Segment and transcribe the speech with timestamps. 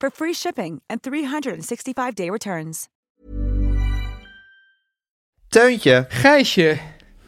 [0.00, 2.88] for free shipping and 365-day returns.
[5.48, 6.06] Teuntje.
[6.08, 6.78] Gijsje.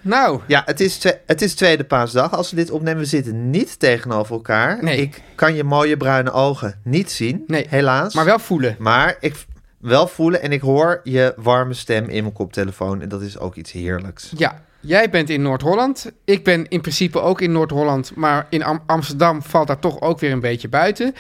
[0.01, 2.33] Nou, Ja, het is, twe- het is tweede paasdag.
[2.33, 4.83] Als we dit opnemen, we zitten niet tegenover elkaar.
[4.85, 4.97] Nee.
[5.01, 8.15] Ik kan je mooie bruine ogen niet zien, Nee, helaas.
[8.15, 8.77] maar wel voelen.
[8.79, 9.45] Maar ik
[9.79, 13.01] wel voelen en ik hoor je warme stem in mijn koptelefoon.
[13.03, 14.33] En dat is ook iets heerlijks.
[14.37, 16.11] Ja, jij bent in Noord-Holland.
[16.25, 18.15] Ik ben in principe ook in Noord-Holland.
[18.15, 21.15] Maar in Am- Amsterdam valt daar toch ook weer een beetje buiten.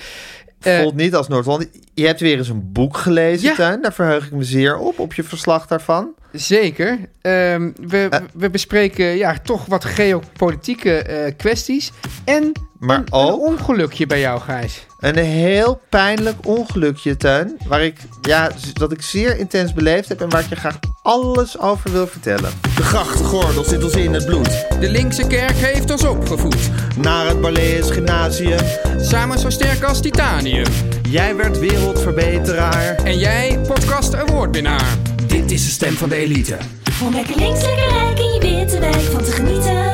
[0.62, 1.68] Eh, Voelt niet als Noord-Holland.
[1.94, 3.55] Je hebt weer eens een boek gelezen, Ja.
[3.55, 3.82] Tuin.
[3.82, 6.08] Daar verheug ik me zeer op, op je verslag daarvan.
[6.32, 6.98] Zeker.
[7.20, 8.20] Ehm, we, Eh.
[8.34, 11.92] we bespreken ja, toch wat geopolitieke eh, kwesties.
[12.24, 14.86] En Maar een, ook- een ongelukje bij jou, Gijs.
[15.03, 17.56] Een heel pijnlijk ongelukje, Tuin.
[17.67, 21.58] Waar ik, ja, dat ik zeer intens beleefd heb en waar ik je graag alles
[21.58, 22.50] over wil vertellen.
[22.77, 24.67] De grachtgordel zit ons in het bloed.
[24.80, 26.70] De linkse kerk heeft ons opgevoed.
[26.97, 28.61] Naar het Barlees Gymnasium.
[28.98, 30.73] Samen zo sterk als titanium.
[31.08, 32.95] Jij werd wereldverbeteraar.
[32.95, 34.97] En jij, podcast awardwinnaar.
[35.27, 36.56] Dit is de stem van de elite.
[37.03, 39.91] Om lekker links, lekker rijk in je witte wijk van te genieten.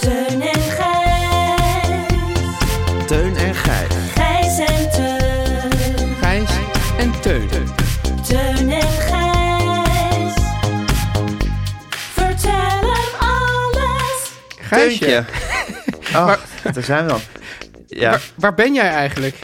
[0.00, 1.06] Teun en Gijs.
[3.06, 3.54] Teun en.
[3.54, 3.85] Gijs
[14.76, 14.96] alles.
[14.98, 15.24] Gijsje, Teuntje.
[16.18, 16.34] Oh,
[16.72, 17.20] daar zijn we dan.
[17.86, 18.10] Ja.
[18.10, 19.36] waar, waar ben jij eigenlijk?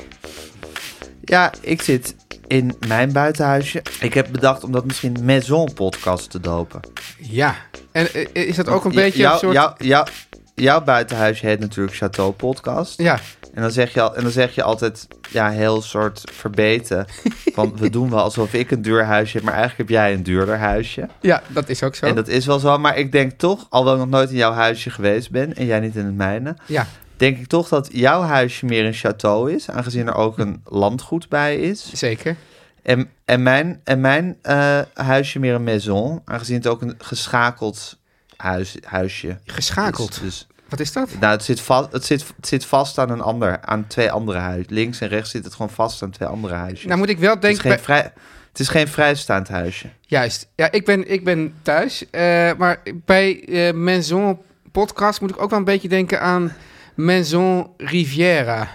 [1.24, 2.14] ja, ik zit
[2.46, 3.82] in mijn buitenhuisje.
[4.00, 6.80] Ik heb bedacht om dat misschien Maison Podcast te dopen.
[7.18, 7.56] Ja.
[7.92, 9.38] En eh, is dat ook een beetje jouw- een
[9.78, 10.10] soort...
[10.54, 12.98] jouw buitenhuisje heet natuurlijk Chateau Podcast.
[12.98, 13.18] Ja,
[13.54, 17.06] En dan zeg je, al, en dan zeg je altijd, ja, heel soort verbeten.
[17.54, 20.22] Van, we doen wel alsof ik een duur huisje heb, maar eigenlijk heb jij een
[20.22, 21.08] duurder huisje.
[21.20, 22.06] ja, dat is ook zo.
[22.06, 24.52] En dat is wel zo, maar ik denk toch, alhoewel ik nog nooit in jouw
[24.52, 26.86] huisje geweest ben en jij niet in het mijne, Ja,
[27.16, 31.28] denk ik toch dat jouw huisje meer een château is, aangezien er ook een landgoed
[31.28, 31.90] bij is.
[31.92, 32.36] zeker.
[32.82, 37.98] En, en mijn, en mijn eh, huisje meer een maison, aangezien het ook een geschakeld
[38.36, 40.10] huis, huisje Geschakeld.
[40.10, 40.20] is.
[40.20, 41.08] Dus, Wat is dat?
[41.20, 44.38] nou, het zit, vast, het, zit, het zit vast aan een ander, aan twee andere
[44.38, 44.74] huizen.
[44.74, 46.84] Links en rechts zit het gewoon vast aan twee andere huisjes.
[46.86, 47.70] Nou moet ik wel het, is denken...
[47.70, 48.12] geen vrij,
[48.48, 49.88] het is geen vrijstaand huisje.
[50.00, 50.48] Juist.
[50.54, 52.10] Ja, ik ben, ik ben thuis.
[52.10, 54.38] eh, maar bij eh Maison
[54.72, 56.52] podcast moet ik ook wel een beetje denken aan
[56.94, 58.68] Maison Riviera.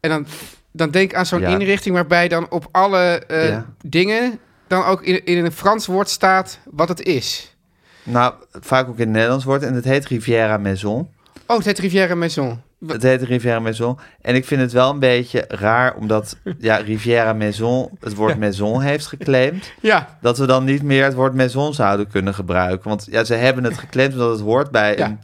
[0.00, 0.26] En dan,
[0.72, 1.48] dan denk ik aan zo'n Ja.
[1.48, 3.66] inrichting waarbij dan op alle eh, Ja.
[3.86, 7.49] dingen dan ook in, in een Frans woord staat wat het is.
[8.10, 11.08] Nou, vaak ook in het Nederlands wordt en het heet Riviera Maison.
[11.46, 12.60] Oh, het heet Riviera Maison.
[12.86, 13.98] Het heet Riviera Maison.
[14.20, 18.80] En ik vind het wel een beetje raar, omdat ja, Riviera Maison het woord maison
[18.82, 19.72] heeft geclaimd.
[19.80, 22.88] Ja, Dat we dan niet meer het woord maison zouden kunnen gebruiken.
[22.88, 25.06] Want ja, ze hebben het geclaimd omdat het hoort bij Ja.
[25.06, 25.18] een,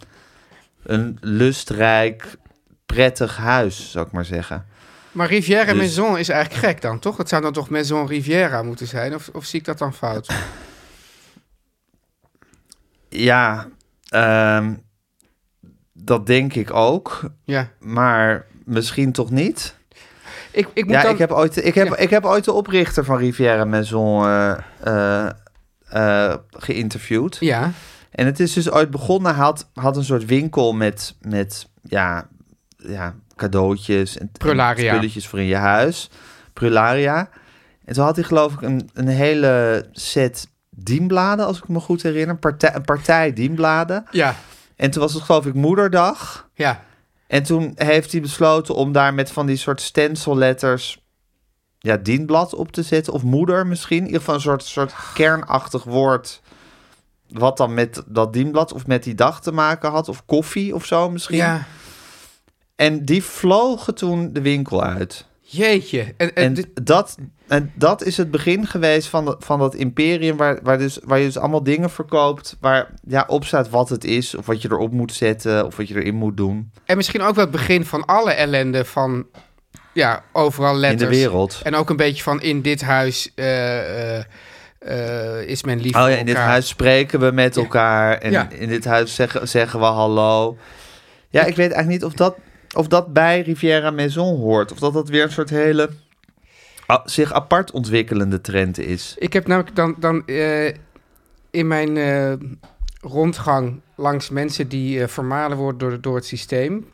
[0.82, 2.36] een lustrijk,
[2.86, 4.66] prettig huis, zou ik maar zeggen.
[5.12, 7.16] maar Riviera Dus- Maison is eigenlijk gek dan, toch?
[7.16, 9.14] Het zou dan toch Maison Riviera moeten zijn?
[9.14, 10.28] Of, of zie ik dat dan fout?
[13.16, 13.68] Ja,
[14.08, 14.74] ehm,
[15.92, 17.30] dat denk ik ook.
[17.44, 17.68] Ja.
[17.80, 19.74] Maar misschien toch niet.
[20.50, 21.12] Ik, ik moet Ja, dan...
[21.12, 21.96] ik heb, ooit, ik, heb, Ja.
[21.96, 24.26] ik heb ooit de oprichter van Riviera Maison
[25.88, 27.36] eh, geïnterviewd.
[27.40, 27.72] Ja,
[28.10, 29.34] En het is dus ooit begonnen.
[29.34, 32.28] Hij had, had een soort winkel met, met ja,
[32.76, 34.88] ja, cadeautjes en, Prularia.
[34.88, 36.10] en spulletjes voor in je huis.
[36.52, 37.28] Prularia.
[37.84, 42.02] En toen had hij geloof ik een, een hele set dienbladen, als ik me goed
[42.02, 42.28] herinner.
[42.34, 44.04] Een partij, een partij dienbladen.
[44.10, 44.34] ja,
[44.76, 46.48] En toen was het geloof ik moederdag.
[46.54, 46.84] ja.
[47.26, 51.02] En toen heeft hij besloten om daar met van die soort stencilletters
[51.78, 53.12] ja, dienblad op te zetten.
[53.12, 53.98] Of moeder misschien.
[53.98, 56.40] In ieder geval een soort, soort kernachtig woord.
[57.28, 60.08] Wat dan met dat dienblad of met die dag te maken had.
[60.08, 61.36] Of koffie of zo misschien.
[61.36, 61.64] Ja,
[62.76, 65.26] En die vlogen toen de winkel uit.
[65.40, 66.00] jeetje.
[66.02, 67.16] En, en En dit- dat,
[67.48, 70.36] en dat is het begin geweest van, de, van dat imperium...
[70.36, 72.56] Waar, waar, dus, waar je dus allemaal dingen verkoopt...
[72.60, 74.34] waar ja, op staat wat het is...
[74.34, 75.66] of wat je erop moet zetten...
[75.66, 78.84] of wat je erin moet doen En misschien ook wel het begin van alle ellende
[78.84, 79.26] van
[79.96, 81.10] ja, overal in letters.
[81.10, 81.60] de wereld.
[81.62, 84.24] En ook een beetje van in dit huis eh, eh,
[84.78, 88.18] eh, is men lief Oh ja, in dit huis spreken we met elkaar.
[88.18, 88.48] En Ja.
[88.50, 90.56] in dit huis zeggen, zeggen we hallo.
[91.30, 92.36] Ja, ik weet eigenlijk niet of dat,
[92.76, 94.72] of dat bij Riviera Maison hoort.
[94.72, 95.90] Of dat dat weer een soort hele
[97.04, 99.14] zich apart ontwikkelende trend is.
[99.18, 100.66] Ik heb namelijk dan, dan eh,
[101.50, 102.32] in mijn eh,
[103.00, 106.86] rondgang langs mensen die eh, vermalen worden door, door het systeem...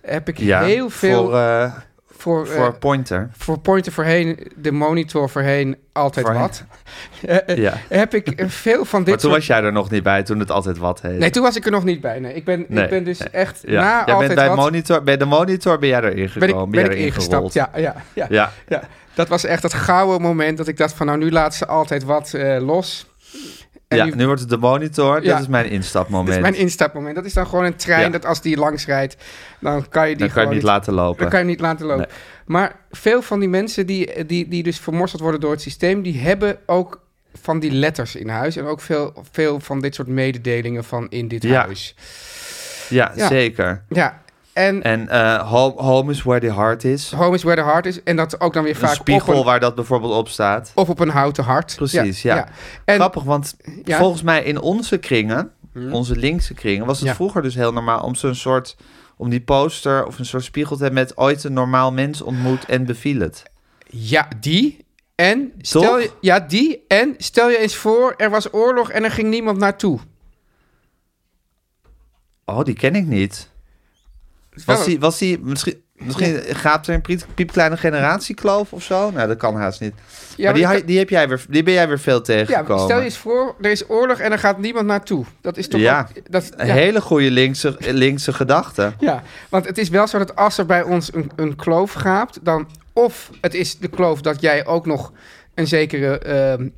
[0.00, 1.84] heb ik Ja, heel veel Voor,
[2.24, 3.28] voor, voor eh, Pointer.
[3.36, 6.42] voor Pointer voorheen, de monitor voorheen, altijd Voorheen.
[6.42, 6.64] wat.
[7.26, 7.74] Eh, eh, Ja.
[7.88, 9.32] Heb ik veel van dit Maar toen soort...
[9.32, 11.18] was jij er nog niet bij, toen het altijd wat heet.
[11.18, 12.18] Nee, toen was ik er nog niet bij.
[12.18, 13.28] Nee, ik ben, Nee, ik ben dus nee.
[13.28, 13.80] echt ja.
[13.80, 14.56] na jij altijd bent bij, wat...
[14.56, 16.78] monitor, bij de monitor ben jij erin ben gekomen.
[16.78, 17.52] ik, ben ik ingestapt.
[17.52, 18.52] Ja, ja, ja, Ja.
[18.68, 18.82] ja.
[19.14, 21.06] Dat was echt het gouden moment dat ik dacht van...
[21.06, 23.06] nou, nu laat ze altijd wat los.
[24.00, 25.22] En ja, nu- nu wordt het de monitor.
[25.22, 25.32] Ja.
[25.32, 26.26] Dat is mijn instapmoment.
[26.28, 27.14] Dat is mijn instapmoment.
[27.14, 28.08] Dat is dan gewoon een trein Ja.
[28.08, 29.16] dat als die langs rijdt...
[29.60, 31.20] dan kan je die Dan kan je niet laten lopen.
[31.20, 32.08] Dan kan je niet laten lopen.
[32.46, 36.02] Maar veel van die mensen die, die, die dus vermorseld worden door het systeem...
[36.02, 37.02] die hebben ook
[37.42, 38.56] van die letters in huis.
[38.56, 41.60] En ook veel, veel van dit soort mededelingen van in dit Ja.
[41.64, 41.94] huis.
[42.88, 43.28] Ja, Ja.
[43.28, 43.84] zeker.
[43.88, 44.22] Ja,
[44.54, 47.10] en En eh, home, home is where the heart is.
[47.12, 48.02] home is where the heart is.
[48.02, 50.72] En dat ook dan weer Een vaak spiegel op een, waar dat bijvoorbeeld op staat.
[50.74, 51.74] of op een houten hart.
[51.76, 52.48] Precies, ja.
[52.84, 53.98] En, Grappig, want Ja.
[53.98, 55.92] volgens mij in onze kringen, Hmm.
[55.92, 57.14] onze linkse kringen, was het Ja.
[57.14, 58.76] vroeger dus heel normaal om zo'n soort,
[59.16, 62.64] om die poster of een soort spiegel te hebben met ooit een normaal mens ontmoet
[62.64, 63.42] en beviel het.
[63.86, 64.84] Ja, die.
[65.14, 66.00] En stel Toch?
[66.02, 66.84] je, ja, die.
[66.88, 69.98] En stel je eens voor, er was oorlog en er ging niemand naartoe.
[72.44, 73.48] Oh, die ken ik niet.
[74.66, 79.10] Was die, was die misschien, misschien gaat er een piep- piepkleine generatiekloof of zo?
[79.10, 79.94] Nou, dat kan haast niet.
[80.36, 82.84] Ja, maar die, maar die, heb jij weer, die ben jij weer veel ja, tegengekomen.
[82.84, 85.24] stel je eens voor, er is oorlog en er gaat niemand naartoe.
[85.40, 86.00] Dat is toch Ja.
[86.16, 86.72] ook- dat, Een ja.
[86.74, 88.92] hele goede linkse, linkse gedachte.
[88.98, 92.38] Ja, want het is wel zo dat als er bij ons een, een kloof gaapt,
[92.42, 95.12] dan of het is de kloof dat jij ook nog
[95.54, 96.68] een zekere ehm,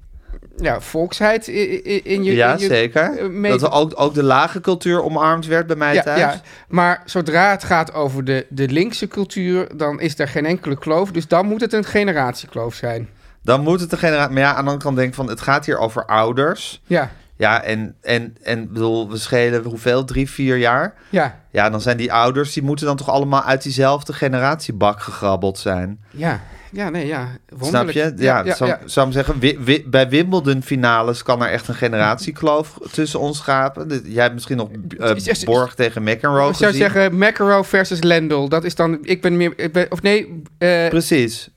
[0.60, 2.34] ja, volksheid in je...
[2.34, 3.18] ja, in je, zeker.
[3.18, 6.20] eh, mee- Dat ook, ook de lage cultuur omarmd werd bij mij Ja, thuis.
[6.20, 10.78] ja, maar zodra het gaat over de, de linkse cultuur, dan is er geen enkele
[10.78, 11.10] kloof.
[11.10, 13.08] Dus dan moet het een generatiekloof zijn.
[13.42, 14.32] Dan moet het de generatie...
[14.34, 15.28] Maar ja, aan de andere kant denk ik van...
[15.28, 16.82] Het gaat hier over ouders.
[16.84, 20.04] Ja, Ja, en, en, en bedoel, we schelen hoeveel?
[20.04, 20.94] Drie, vier jaar?
[21.10, 22.52] ja, Ja, dan zijn die ouders...
[22.52, 26.00] Die moeten dan toch allemaal uit diezelfde generatiebak gegrabbeld zijn.
[26.10, 26.40] ja.
[26.76, 27.28] Ja, nee, ja.
[27.48, 27.92] Snap Wonderlijk.
[27.96, 28.12] je?
[28.16, 28.78] Ja, ja, zou, ja.
[28.84, 29.38] zou ik zeggen...
[29.38, 34.00] wi- wi- bij Wimbledon finales kan er echt een generatiekloof tussen ons schapen.
[34.04, 34.68] Jij hebt misschien nog
[34.98, 36.72] eh, Borg tegen McEnroe Ik zou gezien.
[36.90, 38.48] zeggen McEnroe versus Lendl.
[38.48, 41.48] Dat is dan, ik ben meer, ik ben, of nee, eh, Precies.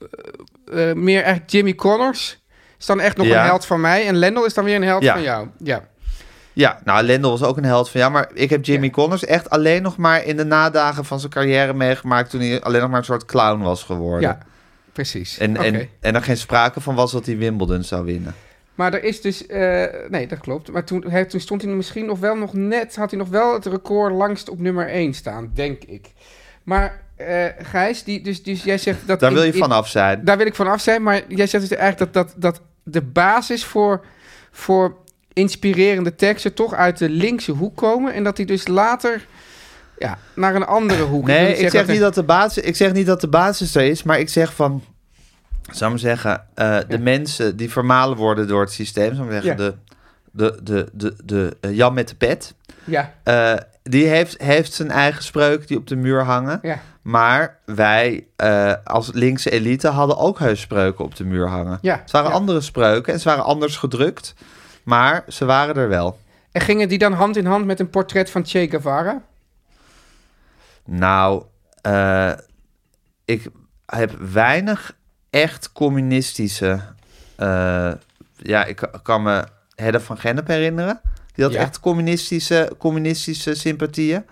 [0.72, 2.38] eh, meer eigenlijk Jimmy Connors.
[2.78, 3.40] Is dan echt nog Ja.
[3.40, 4.06] een held van mij.
[4.06, 5.48] En Lendl is dan weer een held van jou.
[5.58, 5.80] Ja.
[6.52, 8.92] Ja, nou, Lendl was ook een held van ja, maar ik heb Jimmy Ja.
[8.92, 12.80] Connors echt alleen nog maar in de nadagen van zijn carrière meegemaakt toen hij alleen
[12.80, 14.20] nog maar een soort clown was geworden.
[14.28, 14.38] Ja,
[14.92, 15.38] precies.
[15.38, 18.34] En, en, en er geen sprake van was dat hij Wimbledon zou winnen.
[18.74, 19.46] Maar er is dus...
[19.46, 20.72] eh, nee, dat klopt.
[20.72, 22.96] Maar toen, hij, toen stond hij misschien nog wel nog net...
[22.96, 26.06] Had hij nog wel het record langst op nummer 1 staan, denk ik.
[26.62, 29.20] Maar eh Gijs, die, dus, dus jij zegt dat...
[29.20, 30.24] Daar wil je vanaf zijn.
[30.24, 31.02] Daar wil ik van af zijn.
[31.02, 34.04] Maar jij zegt dus eigenlijk dat, dat, dat de basis voor,
[34.50, 34.96] voor
[35.32, 36.54] inspirerende teksten...
[36.54, 38.12] toch uit de linkse hoek komen.
[38.12, 39.26] En dat die dus later...
[40.00, 41.26] Ja, naar een andere hoek.
[41.26, 44.02] Nee, ik zeg, niet dat de basis, ik zeg niet dat de basis er is,
[44.02, 44.82] maar ik zeg van,
[45.70, 49.50] zou ik zeggen, eh, de mensen die vermalen worden door het systeem, zou ik zeggen,
[49.50, 49.56] Ja.
[49.56, 49.74] de,
[50.32, 52.54] de, de, de, de eh, Jan met de pet,
[52.84, 56.58] Ja, eh, die heeft, heeft zijn eigen spreuk die op de muur hangen.
[56.62, 58.26] ja, Maar wij
[58.84, 61.78] als linkse elite hadden ook heus spreuken op de muur hangen.
[61.82, 61.98] ja.
[62.02, 62.34] Het waren ja.
[62.36, 64.34] andere spreuken en ze waren anders gedrukt,
[64.82, 66.18] maar ze waren er wel.
[66.52, 69.22] En gingen die dan hand in hand met een portret van Che Guevara?
[70.84, 71.44] Nou,
[71.82, 72.32] eh,
[73.24, 73.46] ik
[73.86, 74.96] heb weinig
[75.30, 76.80] echt communistische.
[77.36, 77.92] eh,
[78.36, 79.44] ja, ik ka- kan me
[79.74, 81.00] Hedda van Gennep herinneren.
[81.34, 81.60] Die had Ja.
[81.60, 84.24] echt communistische, communistische sympathieën.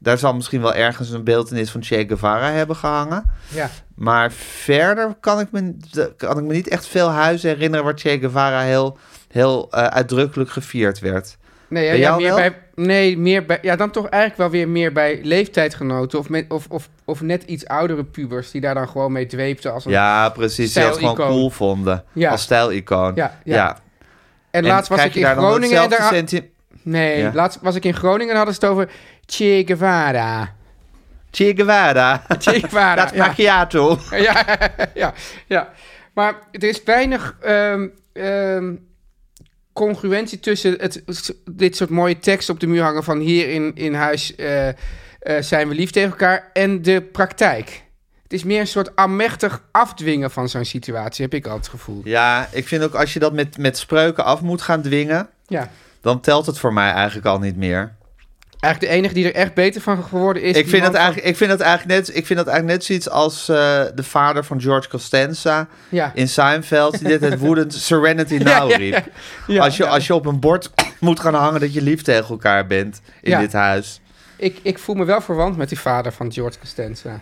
[0.00, 3.24] Daar zal misschien wel ergens een beeldenis van Che Guevara hebben gehangen.
[3.48, 3.70] Ja.
[3.94, 5.76] Maar verder kan ik me,
[6.16, 10.50] kan ik me niet echt veel huizen herinneren waar Che Guevara heel, heel eh, uitdrukkelijk
[10.50, 11.36] gevierd werd.
[11.68, 14.68] Nee, ja, Bij ja, meer bij, nee, meer bij, ja, dan toch eigenlijk wel weer
[14.68, 18.88] meer bij leeftijdgenoten of, met, of, of, of net iets oudere pubers die daar dan
[18.88, 19.90] gewoon mee dweepten als een...
[19.90, 20.72] Ja, precies.
[20.72, 22.04] Die dat gewoon cool vonden.
[22.12, 22.30] Ja.
[22.30, 23.12] Als stijlicoon.
[23.14, 23.54] Ja, ja.
[23.54, 23.78] ja.
[24.50, 26.22] en laatst was ik in Groningen en daar...
[26.82, 28.88] Nee, laatst was ik in Groningen en hadden ze het over
[29.26, 30.54] Che Guevara.
[31.30, 32.22] Che Guevara.
[32.38, 33.98] Che Guevara, Dat macchiato.
[34.10, 34.44] ja,
[34.94, 35.12] ja,
[35.46, 35.68] ja.
[36.12, 38.74] Maar er is weinig ehm, ehm,
[39.78, 41.02] congruentie tussen het,
[41.50, 44.74] dit soort mooie teksten op de muur hangen van hier in, in huis eh, eh,
[45.40, 47.82] zijn we lief tegen elkaar en de praktijk.
[48.22, 52.00] Het is meer een soort amechtig afdwingen van zo'n situatie, heb ik altijd het gevoel.
[52.04, 55.70] Ja, ik vind ook als je dat met, met spreuken af moet gaan dwingen, Ja.
[56.00, 57.96] dan telt het voor mij eigenlijk al niet meer.
[58.60, 60.56] Eigenlijk de enige die er echt beter van geworden is.
[60.56, 62.86] Ik vind, dat van- eigenlijk, ik, vind dat eigenlijk net, ik vind dat eigenlijk net
[62.86, 63.56] zoiets als eh,
[63.94, 66.12] de vader van George Costanza Ja.
[66.14, 69.04] in Seinfeld, die dit het woedend Serenity Now riep.
[69.46, 69.62] ja.
[69.64, 72.66] Als, je, als je op een bord moet gaan hangen dat je lief tegen elkaar
[72.66, 74.00] bent in dit huis.
[74.36, 77.20] Ik, ik voel me wel verwant met die vader van George Costanza.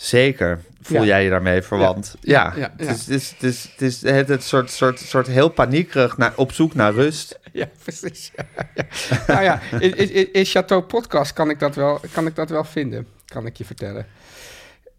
[0.00, 0.60] Zeker.
[0.82, 1.06] Voel Ja.
[1.06, 2.16] jij je daarmee verwant?
[2.20, 2.52] Ja.
[2.56, 6.16] Ja, ja, Het, is, het, is, het, is, het het, soort, soort, soort heel paniekerig
[6.16, 7.38] naar, op zoek naar rust.
[7.52, 8.32] Ja, precies.
[9.26, 12.64] Nou ja, in, in, in Chateau Podcast kan ik, dat wel, kan ik dat wel
[12.64, 14.06] vinden, kan ik je vertellen.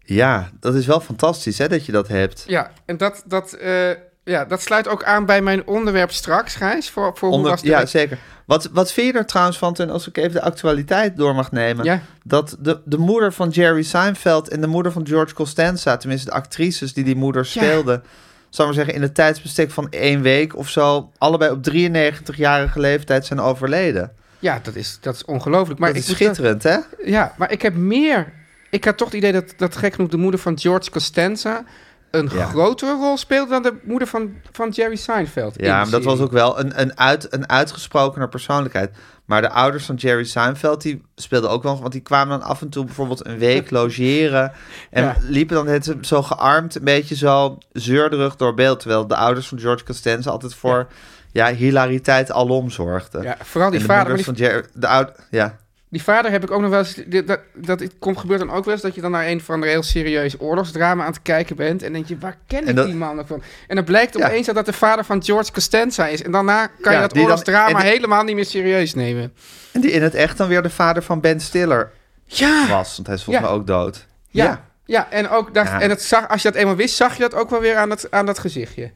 [0.04, 2.44] Ja, dat is wel fantastisch hè, dat je dat hebt.
[2.46, 3.90] Ja, en dat, dat, eh,
[4.24, 6.90] ja, dat sluit ook aan bij mijn onderwerp straks, Gijs.
[6.90, 8.18] Voor, voor hoe was de ja, zeker.
[8.46, 11.52] Wat, wat vind je er trouwens van, en als ik even de actualiteit door mag
[11.52, 12.02] nemen, Ja.
[12.24, 16.36] dat de, de moeder van Jerry Seinfeld en de moeder van George Costanza, tenminste de
[16.36, 18.02] actrices die die moeder speelden,
[18.48, 22.80] zal ik maar zeggen, in het tijdsbestek van één week of zo, allebei op 93-jarige
[22.80, 24.12] leeftijd zijn overleden.
[24.38, 25.80] Ja, dat is, dat is ongelooflijk.
[25.80, 26.76] Maar dat ik is moet schitterend, hè?
[27.04, 28.32] ja, maar ik heb meer...
[28.70, 31.64] Ik had toch het idee dat, dat gek genoeg de moeder van George Costanza...
[32.12, 32.46] een Ja.
[32.46, 35.58] grotere rol speelde dan de moeder van, van Jerry Seinfeld.
[35.58, 38.90] in Ja, maar dat was ook wel een, een, uit, een uitgesprokener persoonlijkheid.
[39.24, 41.80] Maar de ouders van Jerry Seinfeld, die speelden ook wel...
[41.80, 44.52] want die kwamen dan af en toe bijvoorbeeld een week logeren...
[44.90, 45.16] en Ja.
[45.20, 48.80] liepen dan het, zo gearmd, een beetje zo zeurderig door beeld...
[48.80, 50.86] terwijl de ouders van George Costanza altijd voor
[51.32, 51.52] ja.
[51.54, 53.22] hilariteit alom zorgden.
[53.22, 54.14] Ja, vooral die En de vader.
[54.14, 54.64] Die, van Jerry...
[54.74, 55.58] De oud, ja,
[55.92, 56.94] die vader heb ik ook nog wel eens...
[57.06, 59.60] Dat, dat, het komt, gebeurt dan ook wel eens dat je dan naar een van
[59.60, 61.82] de heel serieus oorlogsdrama aan het kijken bent...
[61.82, 63.42] en denk je, waar ken ik dat- die man nog van?
[63.68, 64.26] En dan blijkt Ja.
[64.26, 66.22] opeens dat dat de vader van George Costanza is.
[66.22, 69.32] En daarna kan Ja, je dat dan- oorlogsdrama helemaal niet meer serieus nemen.
[69.72, 71.90] en die in het echt dan weer de vader van Ben Stiller
[72.24, 72.94] Ja, was.
[72.94, 74.06] Want hij is volgens mij ook dood.
[74.28, 75.10] ja, ja.
[75.10, 77.50] en, ook dat, en dat zag, als je dat eenmaal wist, zag je dat ook
[77.50, 78.90] wel weer aan dat, aan dat gezichtje.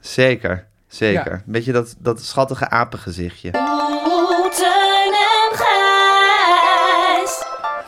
[0.00, 0.66] zeker.
[0.88, 1.32] Zeker.
[1.32, 3.50] Een beetje dat, dat schattige apengezichtje.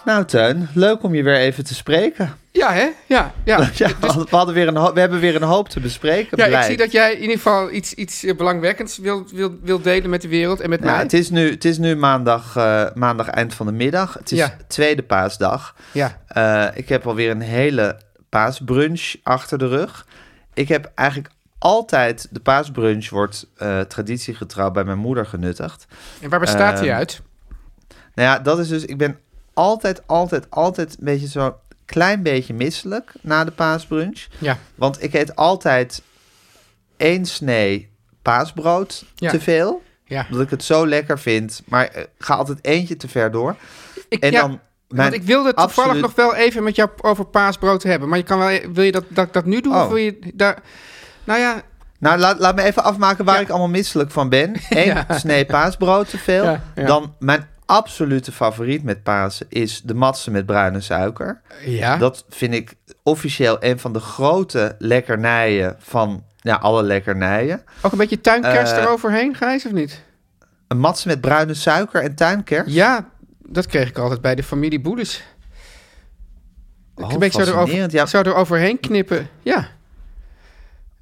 [0.09, 2.35] Nou, Teun, leuk om je weer even te spreken.
[2.53, 2.89] Ja, hè?
[3.07, 3.71] Ja, ja.
[3.75, 6.51] Ja, we, hadden weer een we hebben weer een hoop te bespreken.
[6.51, 9.81] Ja, ik zie dat jij in ieder geval iets, iets eh, belangwekkends wil, wil, wil
[9.81, 11.03] delen met de wereld en met Nou, mij.
[11.03, 14.15] het is nu, het is nu maandag, eh, maandag eind van de middag.
[14.15, 14.57] Het is Ja.
[14.69, 15.75] tweede paasdag.
[15.93, 20.07] Ja, Eh, ik heb alweer een hele paasbrunch achter de rug.
[20.55, 25.87] Ik heb eigenlijk altijd, de paasbrunch wordt eh, traditiegetrouw bij mijn moeder genuttigd.
[26.21, 27.21] en waar bestaat die Ehm, uit?
[28.15, 29.19] Nou ja, dat is dus, ik ben
[29.59, 34.27] altijd, altijd, altijd een beetje zo klein beetje misselijk na de paasbrunch.
[34.39, 36.03] Ja, Want ik eet altijd
[36.97, 37.91] één snee
[38.23, 39.31] paasbrood Ja.
[39.31, 39.83] te veel.
[40.05, 40.27] ja.
[40.31, 41.63] Omdat ik het zo lekker vind.
[41.67, 43.57] Maar eh, ga altijd eentje te ver door.
[44.09, 47.25] Ik, En ja, dan want ik wilde toevallig absoluut- nog wel even met jou over
[47.25, 48.09] paasbrood hebben.
[48.09, 49.75] Maar je kan wel, wil je dat, dat ik dat nu doe?
[49.75, 49.83] Oh.
[49.83, 50.63] Of wil je daar...
[51.25, 51.63] Nou ja,
[51.99, 53.41] Nou, laat, laat me even afmaken waar Ja.
[53.41, 54.57] ik allemaal misselijk van ben.
[54.69, 56.59] Eén snee paasbrood te veel.
[56.75, 61.41] Dan mijn absolute favoriet met Pasen is de matsen met bruine suiker.
[61.65, 61.97] ja.
[61.97, 67.63] Dat vind ik officieel een van de grote lekkernijen van ja, alle lekkernijen.
[67.83, 70.03] ook een beetje tuinkers Eh, eroverheen, Gijs, of niet?
[70.69, 72.73] Een matse met bruine suiker en tuinkers.
[72.73, 73.09] Ja,
[73.39, 75.23] dat kreeg ik altijd bij de familie Boedes.
[76.95, 77.91] Oh, een beetje zo erover.
[77.95, 78.07] Ja.
[78.07, 79.29] zo eroverheen knippen.
[79.43, 79.69] Ja.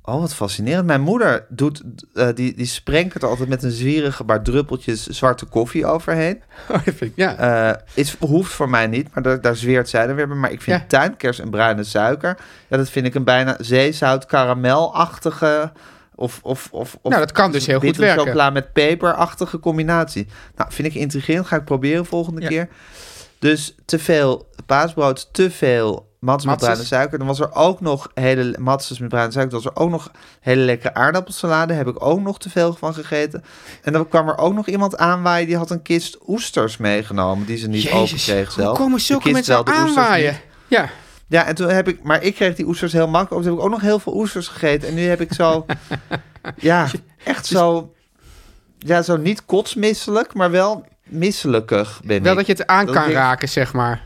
[0.09, 0.87] Oh, wat fascinerend.
[0.87, 1.83] Mijn moeder doet,
[2.15, 6.43] eh, die, die sprenkelt er altijd met een zwierige paar druppeltjes zwarte koffie overheen.
[6.71, 7.37] Oh, vind ik, ja.
[7.37, 10.37] Eh is, hoeft voor mij niet, maar daar, daar zweert zij dan weer bij.
[10.37, 10.87] Maar ik vind Ja.
[10.87, 12.37] tuinkers en bruine suiker,
[12.69, 15.73] ja, dat vind ik een bijna zeezout karamelachtige
[16.15, 18.25] of, of, of, of Nou, dat kan dus heel goed werken.
[18.25, 20.27] chocola met peperachtige combinatie.
[20.57, 21.47] Nou, vind ik intrigerend.
[21.47, 22.49] Ga ik proberen volgende Ja.
[22.49, 22.69] keer.
[23.39, 27.19] Dus te veel paasbrood, te veel mats met bruine suiker.
[27.19, 29.53] Dan was er ook nog hele matzes met bruine suiker.
[29.55, 31.73] Dan was er ook nog hele lekkere aardappelsalade.
[31.73, 33.45] Heb ik ook nog te veel van gegeten.
[33.83, 35.47] En dan kwam er ook nog iemand aanwaaien.
[35.47, 37.47] Die had een kist oesters meegenomen.
[37.47, 38.77] Die ze niet open kreeg hoe zelf.
[38.79, 40.37] komen De zulke kist mensen wel, aanwaaien?
[40.69, 40.89] Ja.
[41.29, 42.03] Ja, en toen heb ik...
[42.03, 43.45] Maar ik kreeg die oesters heel makkelijk.
[43.45, 44.89] Toen heb ik ook nog heel veel oesters gegeten.
[44.89, 45.67] En nu heb ik zo...
[46.57, 46.87] ja,
[47.25, 47.93] echt zo...
[48.79, 52.39] Ja, zo niet kotsmisselijk, maar wel misselijkig ben Wel ik.
[52.39, 54.06] dat je het aan Dat kan ik- raken, zeg maar.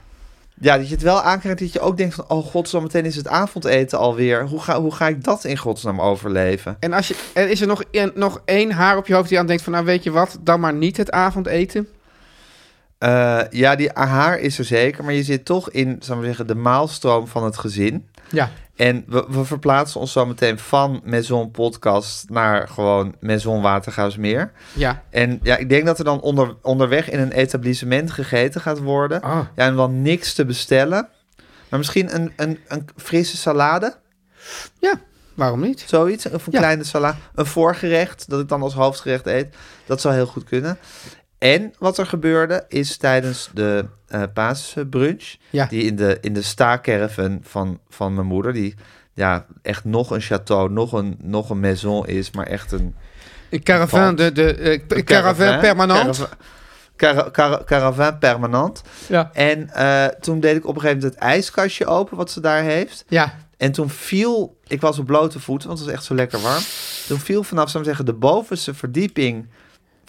[0.61, 2.25] Ja, dat je het wel aankrijgt dat je ook denkt van...
[2.29, 4.47] oh god, zometeen is het avondeten alweer.
[4.47, 6.76] Hoe ga, hoe ga ik dat in godsnaam overleven?
[6.81, 7.83] En, als je, en is er nog,
[8.14, 9.73] nog één haar op je hoofd die aan denkt van...
[9.73, 11.88] nou, weet je wat, dan maar niet het avondeten?
[12.99, 16.47] Eh, ja, die haar is er zeker, maar je zit toch in, zou ik zeggen,
[16.47, 18.09] de maalstroom van het gezin.
[18.31, 18.50] Ja.
[18.81, 24.53] En we, we verplaatsen ons zo meteen van Maison Podcast naar gewoon Maison Watergaasmeer.
[24.73, 25.03] Ja.
[25.11, 29.23] En ja, ik denk dat er dan onder, onderweg in een etablissement gegeten gaat worden.
[29.25, 29.41] Oh.
[29.57, 31.09] Ja, en dan niks te bestellen.
[31.69, 33.97] Maar misschien een, een, een frisse salade,
[34.79, 34.93] Ja,
[35.35, 35.85] waarom niet?
[35.87, 36.27] zoiets.
[36.27, 36.59] Of een Ja.
[36.59, 37.17] kleine salade.
[37.35, 39.55] Een voorgerecht, dat ik dan als hoofdgerecht eet.
[39.87, 40.79] Dat zou heel goed kunnen.
[41.41, 43.85] En wat er gebeurde is tijdens de
[44.35, 45.37] paasbrunch...
[45.51, 45.67] Ja.
[45.67, 48.53] die in de, in de staakerven van, van mijn moeder...
[48.53, 48.75] die
[49.15, 52.31] ja, echt nog een château, nog een, nog een maison is...
[52.31, 52.95] maar echt een
[53.51, 56.07] Een caravan, de, de eh, caravan permanent.
[56.07, 56.39] Caravan,
[56.97, 58.83] cara- cara- caravan permanent.
[59.07, 59.31] Ja.
[59.33, 62.63] En eh, toen deed ik op een gegeven moment het ijskastje open, wat ze daar
[62.63, 63.05] heeft.
[63.09, 63.35] Ja.
[63.57, 66.63] En toen viel, ik was op blote voeten, want het was echt zo lekker warm.
[67.07, 69.49] Toen viel vanaf, zou ik zeggen, de bovenste verdieping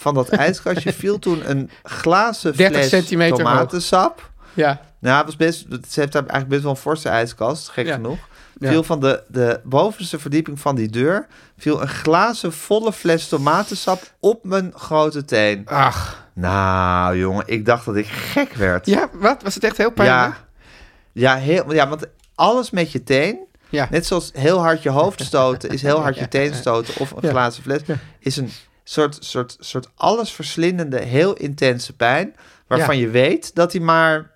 [0.02, 3.52] van dat ijskastje, viel toen een glazen 30 fles centimeter hoog.
[3.52, 4.30] tomatensap.
[4.54, 4.82] Ja.
[5.00, 7.94] Nou, het was best, ze heeft daar eigenlijk best wel een forse ijskast, gek Ja.
[7.94, 8.18] genoeg.
[8.60, 8.70] Ja.
[8.70, 11.28] Viel van de, de bovenste verdieping van die deur,
[11.58, 15.62] viel een glazen volle fles tomatensap op mijn grote teen.
[15.68, 16.28] Ach.
[16.34, 18.86] Nou, jongen, ik dacht dat ik gek werd.
[18.86, 19.44] Ja, wat?
[19.44, 20.34] Was het echt heel pijnlijk?
[21.14, 22.06] ja, ja, heel, ja, want
[22.36, 23.40] alles met je teen,
[23.70, 23.88] Ja.
[23.92, 27.30] net zoals heel hard je hoofd stoten, is heel hard je teen stoten of een
[27.30, 27.82] glazen fles,
[28.20, 28.52] is een
[28.84, 32.36] soort, soort, soort allesverslindende, heel intense pijn,
[32.68, 33.02] waarvan Ja.
[33.02, 34.32] je weet dat hij maar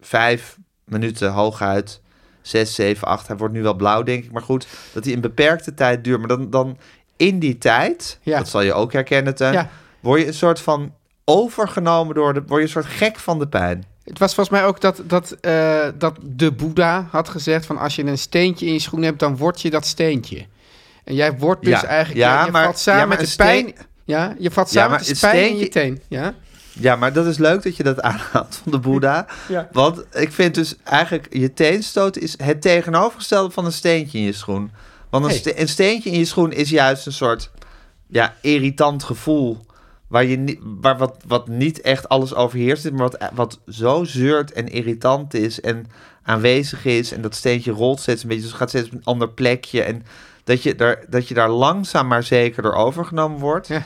[0.00, 2.00] vijf minuten hooguit,
[2.42, 5.20] zes, zeven, acht, hij wordt nu wel blauw denk ik, maar goed, dat hij een
[5.20, 6.18] beperkte tijd duurt.
[6.18, 6.78] Maar dan, dan
[7.16, 8.38] in die tijd, Ja.
[8.38, 9.70] dat zal je ook herkennen, Teun, Ja.
[10.00, 13.48] word je een soort van overgenomen door de, word je een soort gek van de
[13.48, 13.84] pijn.
[14.04, 17.96] Het was volgens mij ook dat, dat, eh, dat de Boeddha had gezegd van als
[17.96, 20.46] je een steentje in je schoen hebt, dan word je dat steentje.
[21.04, 23.26] En jij wordt dus Ja, eigenlijk, ja, je, je maar- valt samen ja, maar met
[23.26, 23.86] de steen- pijn.
[24.04, 26.02] Ja, je valt Ja, samen met de pijn in je teen.
[26.08, 26.34] Ja,
[26.72, 29.26] Ja, maar dat is leuk dat je dat aanhaalt van de Boeddha.
[29.48, 29.68] Ja.
[29.72, 34.32] Want ik vind dus eigenlijk je teenstoot is het tegenovergestelde van een steentje in je
[34.32, 34.70] schoen.
[35.10, 35.38] Want een, Hey.
[35.38, 37.50] ste- een steentje in je schoen is juist een soort
[38.06, 39.66] ja, irritant gevoel.
[40.08, 44.52] Waar, je niet, waar wat, wat niet echt alles overheerst, maar wat, wat zo zeurt
[44.52, 45.86] en irritant is en
[46.22, 47.12] aanwezig is.
[47.12, 49.82] En dat steentje rolt steeds een beetje, dus gaat steeds op een ander plekje.
[49.82, 50.02] En
[50.44, 53.68] dat je, daar, dat je daar langzaam maar zeker door overgenomen wordt.
[53.68, 53.82] Ja.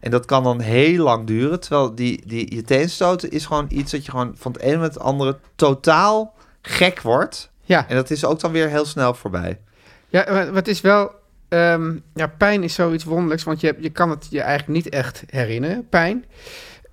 [0.00, 1.60] En dat kan dan heel lang duren.
[1.60, 4.94] Terwijl die, die, je teenstoten is gewoon iets dat je gewoon van het ene met
[4.94, 7.50] het andere totaal gek wordt.
[7.64, 7.88] ja.
[7.88, 9.60] En dat is ook dan weer heel snel voorbij.
[10.08, 11.10] ja het is wel...
[11.48, 15.22] ehm, ja, pijn is zoiets wonderlijks, want je, je kan het je eigenlijk niet echt
[15.26, 16.24] herinneren, pijn.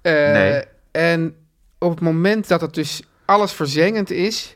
[0.01, 0.63] Eh, Nee.
[0.91, 1.35] En
[1.79, 4.55] op het moment dat het dus alles verzengend is,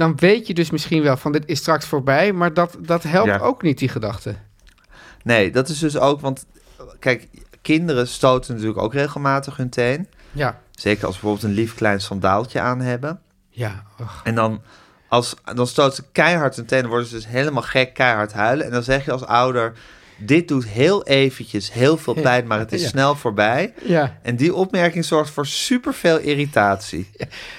[0.00, 3.28] dan weet je dus misschien wel van dit is straks voorbij, maar dat, dat helpt
[3.28, 3.38] Ja.
[3.38, 4.34] ook niet, die gedachte.
[5.22, 6.46] Nee, dat is dus ook, want
[6.98, 7.28] kijk,
[7.62, 10.08] kinderen stoten natuurlijk ook regelmatig hun teen.
[10.32, 13.20] Ja, Zeker als ze bijvoorbeeld een lief klein sandaaltje aan hebben.
[13.48, 13.82] ja.
[14.00, 14.20] och.
[14.24, 14.62] En dan,
[15.08, 18.66] als, dan stoot ze keihard hun teen, dan worden ze dus helemaal gek, keihard huilen.
[18.66, 19.72] En dan zeg je als ouder,
[20.20, 22.88] dit doet heel eventjes heel veel pijn, maar het is Ja.
[22.88, 23.74] snel voorbij.
[23.82, 27.10] Ja, En die opmerking zorgt voor superveel irritatie.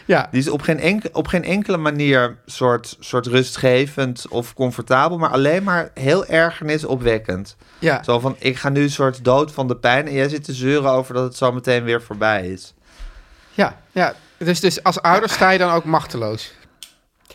[0.06, 0.28] ja.
[0.32, 5.30] Die is op geen, enke, op geen enkele manier soort, soort rustgevend of comfortabel, maar
[5.30, 7.56] alleen maar heel ergernisopwekkend.
[7.80, 8.04] ja.
[8.04, 10.54] Zo van, ik ga nu een soort dood van de pijn en jij zit te
[10.54, 12.74] zeuren over dat het zo meteen weer voorbij is.
[13.54, 14.14] Ja, ja.
[14.38, 16.52] Dus, dus als ouder sta je dan ook machteloos.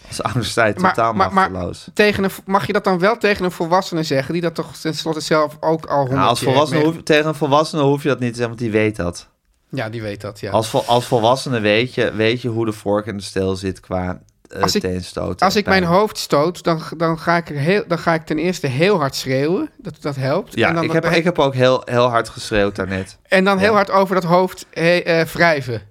[0.08, 1.88] Als ouders Maar- totaal maar- maar- machteloos.
[1.94, 5.20] Tegen een, mag je dat dan wel tegen een volwassene zeggen, die dat toch tenslotte
[5.20, 8.30] zelf ook al honderd Nou, als volwassene hoef, tegen een volwassene hoef je dat niet
[8.32, 9.28] te zeggen, want die weet dat.
[9.70, 10.50] Ja, die weet dat, ja.
[10.50, 13.80] Als, vol, als volwassene weet je, weet je hoe de vork in de steel zit
[13.80, 14.20] qua
[14.54, 15.16] uh, Als ik-.
[15.38, 18.38] Als ik mijn hoofd stoot, dan, dan, ga ik er heel, dan ga ik ten
[18.38, 19.70] eerste heel hard schreeuwen.
[19.78, 20.54] Dat, dat helpt.
[20.54, 23.18] Ja, en dan, ik, heb, ik heb ook heel, heel hard geschreeuwd daarnet.
[23.22, 25.82] en dan heel hard over dat hoofd he, eh, wrijven.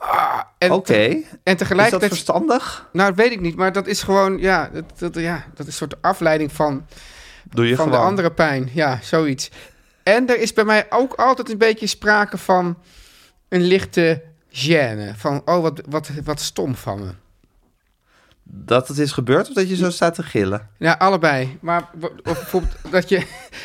[0.00, 0.40] Ah,
[0.72, 2.10] Oké, te- en is dat tegelijkertijd...
[2.10, 2.88] verstandig?
[2.92, 4.38] nou, dat weet ik niet, maar dat is gewoon...
[4.38, 6.86] Ja, dat, dat, ja, dat is een soort afleiding van,
[7.50, 8.00] Doe je van gewoon.
[8.00, 8.70] de andere pijn.
[8.72, 9.50] Ja, zoiets.
[10.02, 12.78] En er is bij mij ook altijd een beetje sprake van
[13.48, 15.16] een lichte gêne.
[15.16, 17.10] Van, oh, wat, wat, wat stom van me.
[18.50, 20.68] Dat het is gebeurd of dat je zo staat te gillen?
[20.78, 21.58] Ja, allebei.
[21.60, 21.82] Maar
[22.22, 23.22] bijvoorbeeld dat je,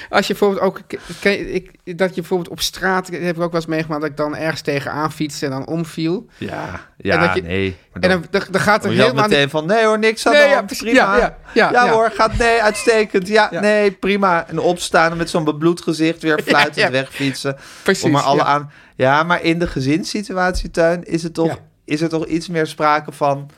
[0.09, 0.79] als je bijvoorbeeld ook,
[1.23, 4.17] ik, dat je bijvoorbeeld op straat, dat heb ik ook wel eens meegemaakt, dat ik
[4.17, 6.25] dan ergens tegenaan fietste en dan omviel.
[6.37, 7.75] Ja, ja, dat je- nee.
[7.93, 10.33] Maar En dan, dan, dan gaat er dan helemaal meteen van, nee hoor, niks aan
[10.33, 10.91] Nee, ja, prima.
[10.91, 13.27] Ja, ja, ja, Ja, hoor, gaat, nee, uitstekend.
[13.27, 14.47] Ja, nee, prima.
[14.47, 17.57] En opstaan en met zo'n bebloed gezicht weer fluitend wegfietsen.
[17.83, 18.45] Precies, Om maar alle ja.
[18.45, 18.71] aan...
[18.95, 23.11] Ja, maar in de gezinssituatie, Tuin, is, het toch, is er toch iets meer sprake
[23.11, 23.49] van...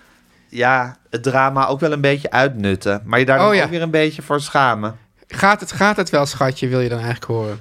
[0.56, 3.02] Ja, het drama ook wel een beetje uitnutten.
[3.06, 3.64] Maar je daar dan Oh, ja.
[3.64, 4.98] ook weer een beetje voor schamen.
[5.28, 7.60] Gaat het, gaat het wel, schatje, wil je dan eigenlijk horen?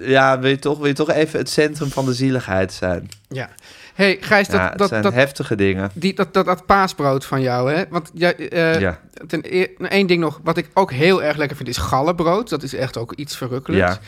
[0.00, 3.08] ja, wil je, toch, wil je toch even het centrum van de zieligheid zijn?
[3.28, 3.48] Ja.
[3.94, 5.90] hey, Gijs, dat, ja, dat, zijn dat, heftige dingen.
[5.94, 7.84] die, dat, dat, dat paasbrood van jou, hè?
[7.90, 9.00] Want eh, Ja.
[9.26, 9.40] ten
[9.78, 12.48] nou, één ding nog, wat ik ook heel erg lekker vind, is gallenbrood.
[12.48, 13.98] Dat is echt ook iets verrukkelijks.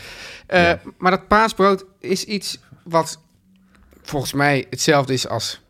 [0.46, 0.70] Ja.
[0.72, 0.78] Eh.
[0.98, 3.18] Maar dat paasbrood is iets wat
[4.02, 5.60] volgens mij hetzelfde is als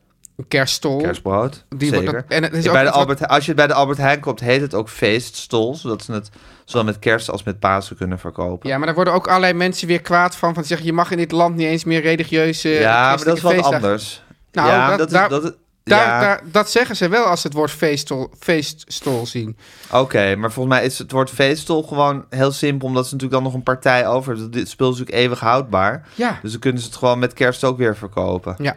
[0.48, 0.96] kerststol.
[0.96, 2.24] Kerstbrood, Die zeker.
[2.29, 4.40] en het is ook bij de wat- Albert, als je bij de Albert Heijn komt,
[4.40, 5.74] heet het ook feeststol.
[5.74, 6.31] Zodat ze het
[6.64, 8.68] zowel met kerst als met Pasen kunnen verkopen.
[8.68, 10.55] Ja, maar daar worden ook allerlei mensen weer kwaad van.
[10.55, 13.42] Van zeggen, je mag in dit land niet eens meer religieuze Ja, maar dat is
[13.42, 13.83] wat feestdagen.
[13.83, 14.22] anders.
[14.53, 15.51] Nou, ja, dat- dat, daar- is, dat is-
[15.83, 19.57] Daar, ja, daar, dat zeggen ze wel als ze het woord feeststol, feeststol zien.
[19.92, 23.51] Oké, maar volgens mij is het woord feeststol gewoon heel simpel, omdat ze natuurlijk dan
[23.53, 24.51] nog een partij over hebben.
[24.51, 26.07] Dit speel is natuurlijk eeuwig houdbaar.
[26.14, 28.55] Ja, Dus dan kunnen ze het gewoon met kerst ook weer verkopen.
[28.59, 28.77] ja.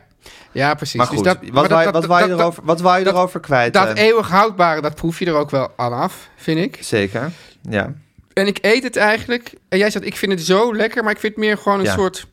[0.52, 0.96] Ja precies.
[0.96, 1.86] Maar goed, Dus dat, wat, maar
[2.22, 3.74] je- dat- erover, wat wou je erover kwijt?
[3.74, 4.04] Dat eh?
[4.04, 6.78] eeuwig houdbare, dat proef je er ook wel aan af, vind ik.
[6.84, 7.32] Zeker,
[7.70, 7.94] ja.
[8.34, 9.54] En ik eet het eigenlijk.
[9.70, 11.86] En jij zegt, ik vind het zo lekker, maar ik vind het meer gewoon een
[11.86, 11.94] Ja.
[11.94, 12.28] soort...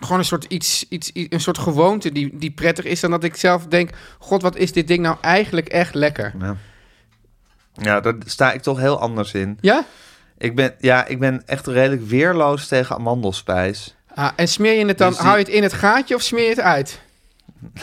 [0.00, 3.24] Gewoon een soort iets, iets, iets- een soort gewoonte die, die prettig is dan dat
[3.24, 3.90] ik zelf denk...
[4.18, 6.34] God, wat is dit ding nou eigenlijk echt lekker?
[6.40, 6.56] ja.
[7.74, 9.58] Ja, daar sta ik toch heel anders in.
[9.60, 9.84] Ja?
[10.38, 13.94] Ik ben, ja, ik ben echt redelijk weerloos tegen amandelspijs.
[14.14, 16.22] Ah, en smeer je het dan, Dus die- hou je het in het gaatje of
[16.22, 17.00] smeer je het uit?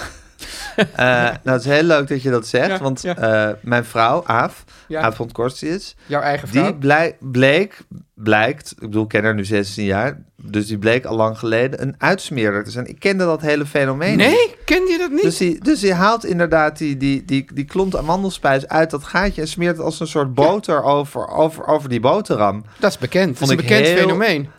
[0.95, 3.17] Eh, nou, het is heel leuk dat je dat zegt, Ja, want ja.
[3.17, 5.01] eh, mijn vrouw, Aaf, Ja.
[5.01, 6.63] Aaf van Korstius, Jouw eigen vrouw?
[6.63, 7.77] die blij- bleek,
[8.13, 11.81] blijkt, ik bedoel, ik ken haar nu 16 jaar, dus die bleek al lang geleden
[11.81, 12.85] een uitsmeerder te zijn.
[12.87, 14.27] Ik kende dat hele fenomeen niet.
[14.27, 15.21] Nee, kende je dat niet?
[15.21, 19.41] Dus die, dus die haalt inderdaad die, die, die, die klont amandelspijs uit dat gaatje
[19.41, 22.63] en smeert het als een soort boter over, over, over die boterham.
[22.79, 23.27] dat is bekend.
[23.27, 24.49] Dat Vond is een bekend heel- fenomeen.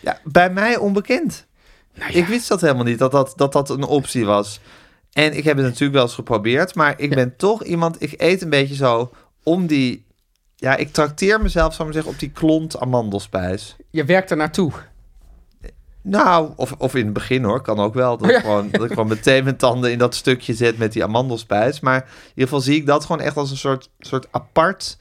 [0.00, 1.46] Ja, bij mij onbekend.
[1.98, 2.18] Nou ja.
[2.18, 4.60] Ik wist dat helemaal niet, dat dat, dat dat een optie was.
[5.12, 8.42] En ik heb het natuurlijk wel eens geprobeerd, maar ik ben toch iemand, ik eet
[8.42, 9.10] een beetje zo
[9.42, 10.06] om die,
[10.56, 13.76] ja, ik trakteer mezelf, zou ik maar zeggen, op die klont amandelspijs.
[13.90, 14.72] Je werkt er naartoe.
[16.02, 18.16] Nou, of, of in het begin hoor, kan ook wel.
[18.16, 21.04] Dat, ik gewoon, dat ik gewoon meteen mijn tanden in dat stukje zet met die
[21.04, 21.80] amandelspijs.
[21.80, 24.98] Maar in ieder geval zie ik dat gewoon echt als een soort, soort apart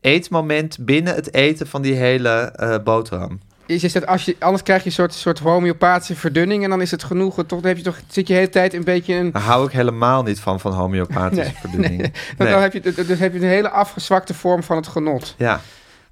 [0.00, 3.40] eetmoment binnen het eten van die hele eh, boterham.
[3.72, 6.90] Je zegt, als je, anders krijg je een soort, soort homeopathische verdunning en dan is
[6.90, 7.34] het genoeg.
[7.34, 9.30] Toch, dan heb je toch, zit je de hele tijd een beetje een...
[9.32, 12.00] Daar hou ik helemaal niet van, van homeopathische Nee, verdunning.
[12.02, 12.50] Dan, Nee.
[12.50, 15.34] dan heb je, dus heb je een hele afgezwakte vorm van het genot.
[15.38, 15.60] Ja,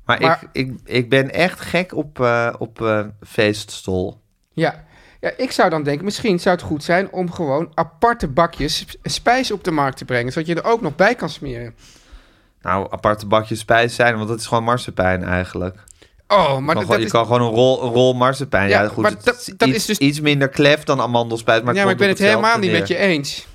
[0.05, 4.21] maar, Maar- ik, ik, ik ben echt gek op, eh, op eh, feeststol.
[4.53, 4.85] Ja.
[5.21, 8.97] ja, ik zou dan denken, misschien zou het goed zijn om gewoon aparte bakjes sp-
[9.03, 10.33] spijs op de markt te brengen.
[10.33, 11.75] Zodat je er ook nog bij kan smeren.
[12.62, 15.77] Nou, aparte bakjes spijs zijn, want dat is gewoon marsepein eigenlijk.
[16.29, 17.11] Oh, maar kan, dat gewoon, je is...
[17.11, 18.69] kan gewoon een rol, een rol marsepein.
[18.69, 21.62] Ja, Ja, goed, maar het dat- dat iets, is dus- iets minder klef dan amandelspijs.
[21.62, 23.47] Maar ja, maar ik ben het helemaal niet met je eens.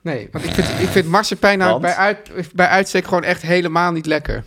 [0.00, 3.92] Nee, want ik vind, ik vind marsepein nou bij, uit, bij uitstek gewoon echt helemaal
[3.92, 4.44] niet lekker.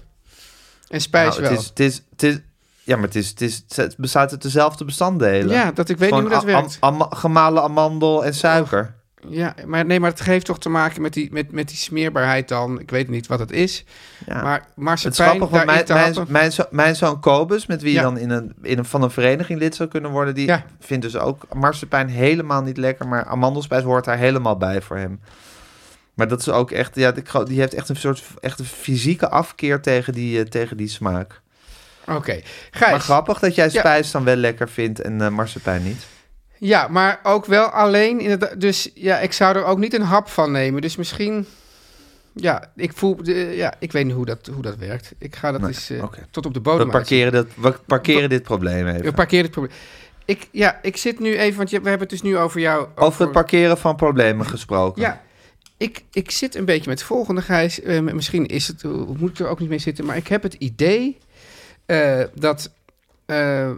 [0.88, 1.52] En spijs Nou, wel.
[1.52, 2.40] het is, het is, het is,
[2.84, 5.50] ja, maar het, is, het, is, het bestaat uit dezelfde bestanddelen.
[5.56, 6.78] Ja, dat ik weet niet hoe dat werkt.
[6.80, 8.96] am- am- gemalen amandel en suiker.
[9.28, 12.48] Ja, maar nee, maar het heeft toch te maken met die, met, met die smeerbaarheid
[12.48, 12.80] dan.
[12.80, 13.84] Ik weet niet wat het is.
[14.26, 14.42] Ja.
[14.42, 17.82] Maar het is marsepein grappig, want daarin mijn, mijn, mijn, zo- mijn zoon Kobus, met
[17.82, 17.98] wie Ja.
[17.98, 20.66] je dan in een, in een, van een vereniging lid zou kunnen worden, die Ja.
[20.80, 25.20] vindt dus ook marsepein helemaal niet lekker, maar amandelspijs hoort daar helemaal bij voor hem.
[26.14, 27.12] Maar dat is ook echt, ja,
[27.46, 31.42] die, heeft echt een soort echt een fysieke afkeer tegen die, eh, tegen die smaak.
[32.08, 32.40] Oké.
[32.80, 36.06] Maar grappig dat jij spijs dan wel lekker vindt en eh marsepein niet.
[36.60, 38.20] Ja, maar ook wel alleen.
[38.20, 40.82] Inderdaad, dus ja, ik zou er ook niet een hap van nemen.
[40.82, 41.46] Dus misschien.
[42.34, 43.16] Ja, ik voel.
[43.24, 45.12] de- ja, ik weet niet hoe dat, hoe dat werkt.
[45.18, 48.30] Ik ga dat Nee, eens eh, tot op de We bodem parkeren, dat, we parkeren
[48.30, 49.04] dit probleem even.
[49.04, 49.76] We parkeren het probleem.
[50.26, 52.88] Ik, ja, ik zit nu even, want je, we hebben het dus nu over jou.
[52.96, 55.02] Over het parkeren van problemen gesproken.
[55.02, 55.22] Ja,
[55.78, 57.82] ik, ik zit een beetje met het volgende, Gijs.
[57.82, 58.84] Eh, misschien is het,
[59.18, 61.18] moet ik er ook niet mee zitten, maar ik heb het idee
[61.86, 62.72] eh, dat
[63.26, 63.72] eh,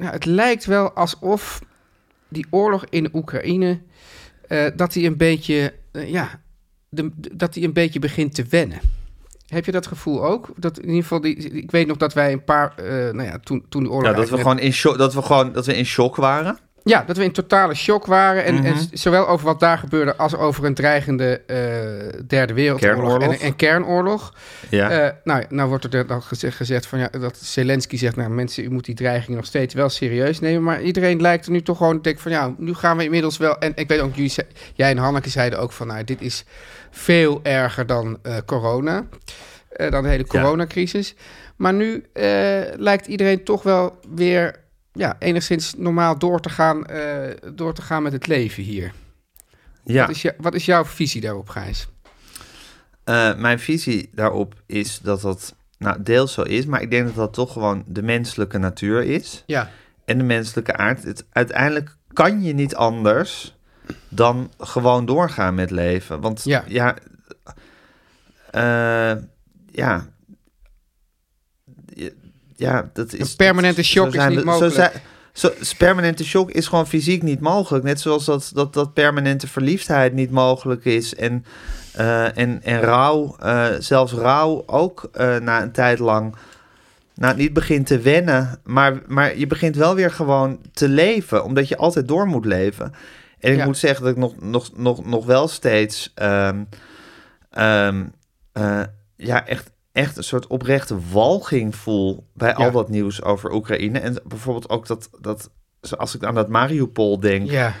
[0.00, 1.60] nou, het lijkt wel alsof
[2.28, 3.80] die oorlog in Oekraïne,
[4.48, 6.40] eh, dat die een beetje, eh, ja,
[6.88, 8.80] de, dat die een beetje begint te wennen.
[9.46, 10.48] Heb je dat gevoel ook?
[10.56, 12.84] Dat in ieder geval, die, ik weet nog dat wij een paar, eh,
[13.14, 14.10] nou ja, toen, toen de oorlog.
[14.10, 16.58] Ja, dat, we net- gewoon in shock, dat, we gewoon, dat we in shock waren.
[16.84, 18.44] Ja, dat we in totale shock waren.
[18.44, 18.84] En, en Mhm.
[18.92, 21.56] zowel over wat daar gebeurde als over een dreigende eh,
[22.26, 23.34] derde wereldoorlog en, Kernoorlog.
[23.42, 24.34] en kernoorlog.
[24.68, 24.90] Ja.
[24.90, 28.64] Eh, nou, nou wordt er dan gezegd, gezegd van ja, dat Zelensky zegt, nou mensen,
[28.64, 30.62] u moet die dreiging nog steeds wel serieus nemen.
[30.62, 33.36] Maar iedereen lijkt er nu toch gewoon te denken van ja, nu gaan we inmiddels
[33.36, 33.58] wel.
[33.58, 36.44] En ik weet ook, jullie, zei- jij en Hanneke zeiden ook van nou, dit is
[36.90, 39.04] veel erger dan eh, corona.
[39.90, 40.40] dan de hele Ja.
[40.40, 41.14] coronacrisis.
[41.56, 42.04] Maar nu
[42.76, 44.54] lijkt iedereen toch wel weer
[44.92, 48.92] ja, enigszins normaal door te gaan, eh, door te gaan met het leven hier.
[49.84, 50.00] ja.
[50.06, 51.88] Wat, is jou- wat is jouw visie daarop, Gijs?
[53.04, 57.14] Eh, mijn visie daarop is dat dat nou, deels zo is, maar ik denk dat
[57.14, 59.42] dat toch gewoon de menselijke natuur is.
[59.46, 59.70] Ja,
[60.04, 61.02] En de menselijke aard.
[61.02, 63.56] Het, uiteindelijk kan je niet anders
[64.08, 66.20] dan gewoon doorgaan met leven.
[66.20, 66.64] Want Ja.
[66.66, 66.96] ja,
[68.50, 69.22] eh,
[69.70, 70.06] ja,
[72.60, 73.30] ja, dat is...
[73.30, 74.72] Een permanente shock is niet de- mogelijk.
[74.74, 74.92] Zo zijn,
[75.32, 77.84] zo, permanente shock is gewoon fysiek niet mogelijk.
[77.84, 81.14] Net zoals dat, dat, dat permanente verliefdheid niet mogelijk is.
[81.14, 81.44] En,
[81.92, 86.34] eh, en, en rouw, eh, zelfs rouw ook eh, na een tijd lang
[87.14, 91.68] nou, niet begint te wennen, maar, maar je begint wel weer gewoon te leven, omdat
[91.68, 92.92] je altijd door moet leven.
[93.38, 93.64] En ik Ja.
[93.64, 96.64] moet zeggen dat ik nog, nog, nog, nog wel steeds, ehm,
[97.50, 98.04] ehm,
[98.52, 98.82] eh,
[99.16, 102.70] ja, echt, echt een soort oprechte walging voel bij al Ja.
[102.70, 103.98] dat nieuws over Oekraïne.
[103.98, 105.50] En bijvoorbeeld ook dat, dat
[105.96, 107.72] als ik aan dat Mariupol denk, ja,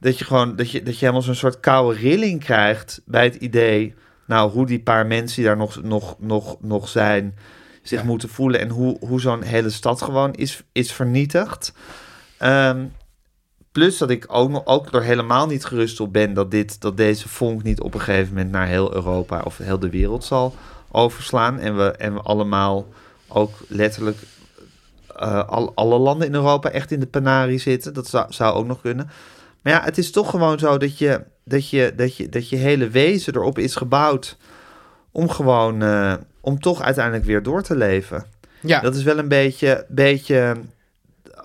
[0.00, 3.34] dat je gewoon dat je, dat je helemaal zo'n soort koude rilling krijgt bij het
[3.34, 3.94] idee,
[4.26, 7.34] nou, hoe die paar mensen die daar nog, nog, nog, nog zijn,
[7.82, 8.06] zich Ja.
[8.06, 11.72] moeten voelen en hoe, hoe zo'n hele stad gewoon is, is vernietigd.
[12.38, 12.84] Ehm,
[13.72, 16.96] plus dat ik ook, nog, ook er helemaal niet gerust op ben dat, dit, dat
[16.96, 20.54] deze vonk niet op een gegeven moment naar heel Europa of heel de wereld zal
[20.90, 21.58] overslaan.
[21.58, 22.86] En we, en we allemaal
[23.28, 24.18] ook letterlijk
[25.16, 27.94] eh, al, alle landen in Europa echt in de penarie zitten.
[27.94, 29.10] Dat zou, zou ook nog kunnen.
[29.62, 32.56] Maar ja, het is toch gewoon zo dat je, dat je, dat je, dat je
[32.56, 34.36] hele wezen erop is gebouwd
[35.10, 38.26] om gewoon, eh, om toch uiteindelijk weer door te leven.
[38.60, 38.80] ja.
[38.80, 40.56] Dat is wel een beetje, beetje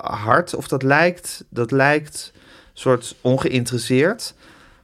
[0.01, 2.31] hard, of dat lijkt, dat lijkt
[2.73, 4.33] soort ongeïnteresseerd.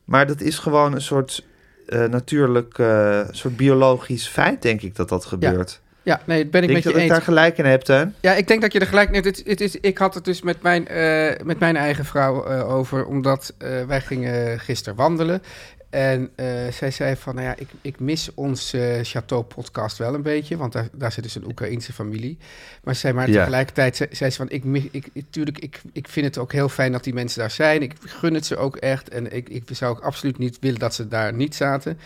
[0.04, 1.44] Maar dat is gewoon een soort
[1.88, 5.82] eh, natuurlijk, eh, soort biologisch feit, denk ik, dat dat gebeurt.
[6.04, 7.12] ja, nee, dat ben ik denk met je je dat ik eens.
[7.12, 8.16] daar gelijk in heb, Teun?
[8.20, 9.10] Ja, ik denk dat je er gelijk...
[9.10, 12.46] Nee, het, het is, ik had het dus met mijn, eh, met mijn eigen vrouw
[12.64, 13.54] over, omdat
[13.88, 15.42] wij gingen gisteren wandelen.
[15.90, 20.22] En eh, zij zei van, nou ja, ik, ik mis ons eh Chateau-podcast wel een
[20.22, 22.38] beetje, want daar, daar zit dus een Oekraïense familie.
[22.84, 23.38] Maar ze zei maar Ja.
[23.40, 26.52] tegelijkertijd, zei, zei ze van, ik, mis- ik, ik, tuurlijk, ik, ik vind het ook
[26.52, 27.82] heel fijn dat die mensen daar zijn.
[27.82, 30.94] Ik gun het ze ook echt en ik, ik zou ook absoluut niet willen dat
[30.96, 32.00] ze daar niet zaten.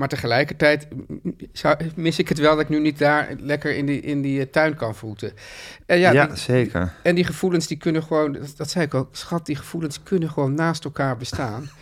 [0.00, 0.86] Maar tegelijkertijd
[1.94, 4.46] mis ik het wel dat ik nu niet daar lekker in die, in die eh,
[4.50, 5.32] tuin kan voeten.
[5.86, 6.92] En ja, Ja, die- zeker.
[7.02, 10.30] en die gevoelens die kunnen gewoon, dat, dat zei ik ook, schat, die gevoelens kunnen
[10.30, 11.70] gewoon naast elkaar bestaan.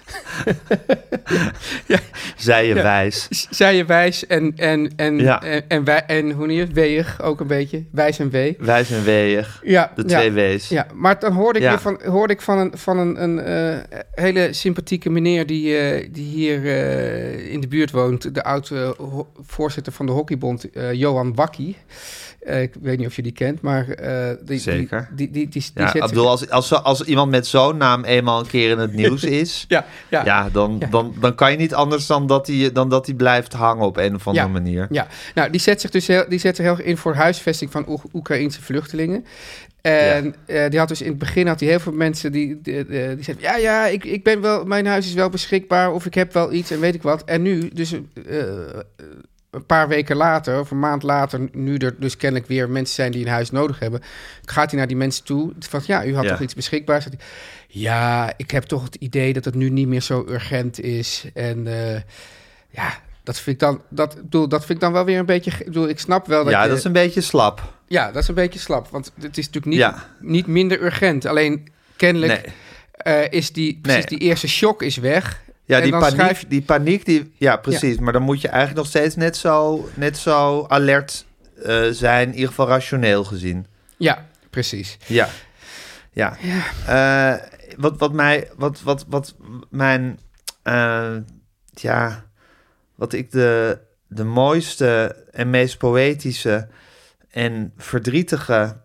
[2.37, 2.83] Zij je Ja.
[2.83, 3.27] wijs.
[3.51, 5.43] Zij je wijs en, en, en, Ja.
[5.43, 8.57] en, en, wij, en hoe niet, weeg ook een beetje, wijs en wee.
[8.59, 9.61] Wijs en weeg.
[9.65, 10.19] Ja, De ja.
[10.21, 10.69] twee W's.
[10.69, 11.71] Ja, maar dan hoorde ik, Ja.
[11.71, 16.09] weer van, hoorde ik van een, van een, een eh, hele sympathieke meneer die, eh,
[16.13, 16.65] die hier
[17.51, 18.08] in de buurt woont.
[18.17, 21.77] De oude ho- voorzitter van de hockeybond, eh, Johan Wakkie.
[22.41, 23.89] Eh, ik weet niet of je die kent, maar...
[23.89, 25.09] eh, die, Zeker.
[25.13, 28.79] Die, die, Ja, bedoel, als, als, als iemand met zo'n naam eenmaal een keer in
[28.79, 29.65] het nieuws is...
[29.69, 30.83] Ja, ja, ja, dan.
[30.91, 33.97] Dan, dan kan je niet anders dan dat hij dan dat hij blijft hangen op
[33.97, 34.87] een of andere manier.
[34.91, 37.71] Ja, nou, die zet zich dus heel, die zet zich heel erg in voor huisvesting
[37.71, 39.25] van Oek- Oekraïnse vluchtelingen.
[39.81, 42.87] En eh, die had dus in het begin had hij heel veel mensen die, die,
[42.87, 46.07] die, die zeiden: Ja, ja, ik, ik ben wel, mijn huis is wel beschikbaar of
[46.07, 47.25] ik heb wel iets en weet ik wat.
[47.25, 48.01] En nu, dus eh,
[49.51, 53.13] een paar weken later of een maand later, nu er dus kennelijk weer mensen zijn
[53.13, 54.01] die een huis nodig hebben,
[54.45, 55.53] gaat hij naar die mensen toe.
[55.59, 56.31] Van ja, u had Ja.
[56.31, 57.03] toch iets beschikbaar?
[57.03, 57.13] Hij,
[57.69, 61.25] ja, ik heb toch het idee dat het nu niet meer zo urgent is.
[61.35, 62.01] En eh,
[62.71, 65.51] ja, dat vind ik dan, dat, bedoel, dat vind ik dan wel weer een beetje.
[65.51, 67.77] Ik bedoel, ik snap wel dat ja, je, dat is een beetje slap.
[67.89, 70.05] Ja, dat is een beetje slap, want het is natuurlijk niet, Ja.
[70.21, 71.27] niet minder urgent.
[71.27, 72.53] Alleen kennelijk Nee.
[72.93, 74.19] eh, is die, precies Nee.
[74.19, 75.41] die eerste shock is weg.
[75.65, 77.99] Ja, die paniek, schrijf- die paniek, die, ja, precies.
[77.99, 81.27] Maar dan moet je eigenlijk nog steeds net zo, net zo alert
[81.65, 83.67] eh, zijn, in ieder geval rationeel gezien.
[83.97, 84.97] Ja, precies.
[85.07, 85.29] Ja.
[86.13, 86.37] Ja.
[86.87, 87.47] Eh,
[87.77, 89.35] wat, wat mij, wat, wat, wat
[89.71, 90.19] mijn,
[91.75, 92.25] ja,
[92.95, 96.69] wat ik de, de mooiste en meest poëtische
[97.31, 98.77] en verdrietige,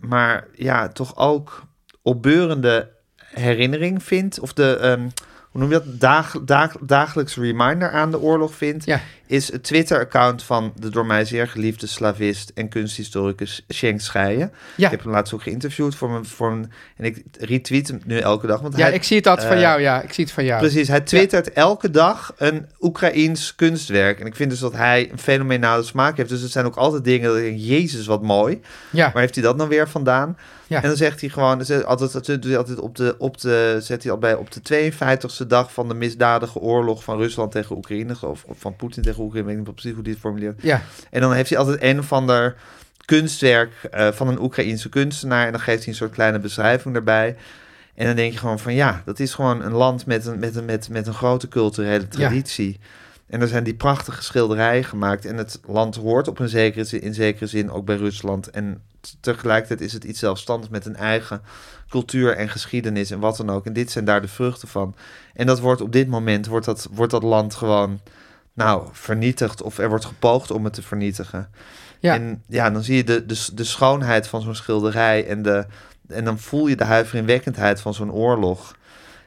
[0.00, 1.62] maar ja, toch ook
[2.02, 5.08] opbeurende herinnering vind, of de, ehm,
[5.50, 9.00] hoe noem je dat, Dag, dag, dagelijks reminder aan de oorlog vind, Ja.
[9.32, 14.52] Is het Twitter-account van de door mij zeer geliefde slavist en kunsthistoricus Schenk Scheijen.
[14.76, 14.84] Ja.
[14.84, 18.18] Ik heb hem laatst ook geïnterviewd voor mijn, voor een, en ik retweet hem nu
[18.18, 18.60] elke dag.
[18.60, 19.80] Want Ja, hij, ik zie het altijd van eh, jou.
[19.80, 20.60] Ja, ik zie het van jou.
[20.60, 24.20] Precies, hij twittert elke dag een Oekraïens kunstwerk.
[24.20, 26.28] En ik vind dus dat hij een fenomenale smaak heeft.
[26.28, 28.60] Dus het zijn ook altijd dingen dat ik denk, jezus, wat mooi.
[28.90, 30.36] Ja, Waar heeft hij dat nou weer vandaan?
[30.66, 30.82] Ja.
[30.82, 33.78] En dan zegt hij gewoon, zet- altijd, dat doet hij altijd op de, op de,
[33.80, 37.76] zet hij al bij op de 52e dag van de misdadige oorlog van Rusland tegen
[37.76, 40.62] Oekraïne, of van Poetin tegen Ik weet niet precies hoe het formuleert.
[40.62, 42.56] ja, En dan heeft hij altijd een of ander
[43.04, 45.46] kunstwerk eh, van een Oekraïense kunstenaar.
[45.46, 47.36] En dan geeft hij een soort kleine beschrijving daarbij.
[47.94, 50.56] En dan denk je gewoon van ja, dat is gewoon een land met een, met
[50.56, 52.80] een, met, met een grote culturele traditie.
[53.26, 55.24] En er zijn die prachtige schilderijen gemaakt.
[55.24, 58.50] En het land hoort op een zekere zin, in zekere zin ook bij Rusland.
[58.50, 58.82] En
[59.20, 61.42] tegelijkertijd is het iets zelfstandigs met een eigen
[61.88, 63.66] cultuur en geschiedenis en wat dan ook.
[63.66, 64.94] En dit zijn daar de vruchten van.
[65.34, 68.00] En dat wordt op dit moment, wordt dat, wordt dat land gewoon,
[68.54, 69.62] nou, vernietigd.
[69.62, 71.50] Of er wordt gepoogd om het te vernietigen.
[72.00, 72.14] Ja.
[72.14, 75.66] En ja, dan zie je de, de, de schoonheid van zo'n schilderij en, de,
[76.08, 78.76] en dan voel je de huiveringwekkendheid van zo'n oorlog.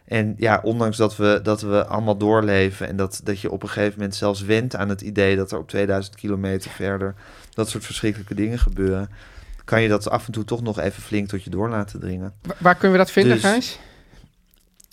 [0.05, 3.69] En ja, ondanks dat we, dat we allemaal doorleven en dat, dat je op een
[3.69, 7.15] gegeven moment zelfs went aan het idee dat er op 2000 kilometer verder
[7.53, 9.09] dat soort verschrikkelijke dingen gebeuren,
[9.63, 12.33] kan je dat af en toe toch nog even flink tot je door laten dringen.
[12.41, 13.79] Wa- Waar kunnen we dat vinden, Dus- Gijs?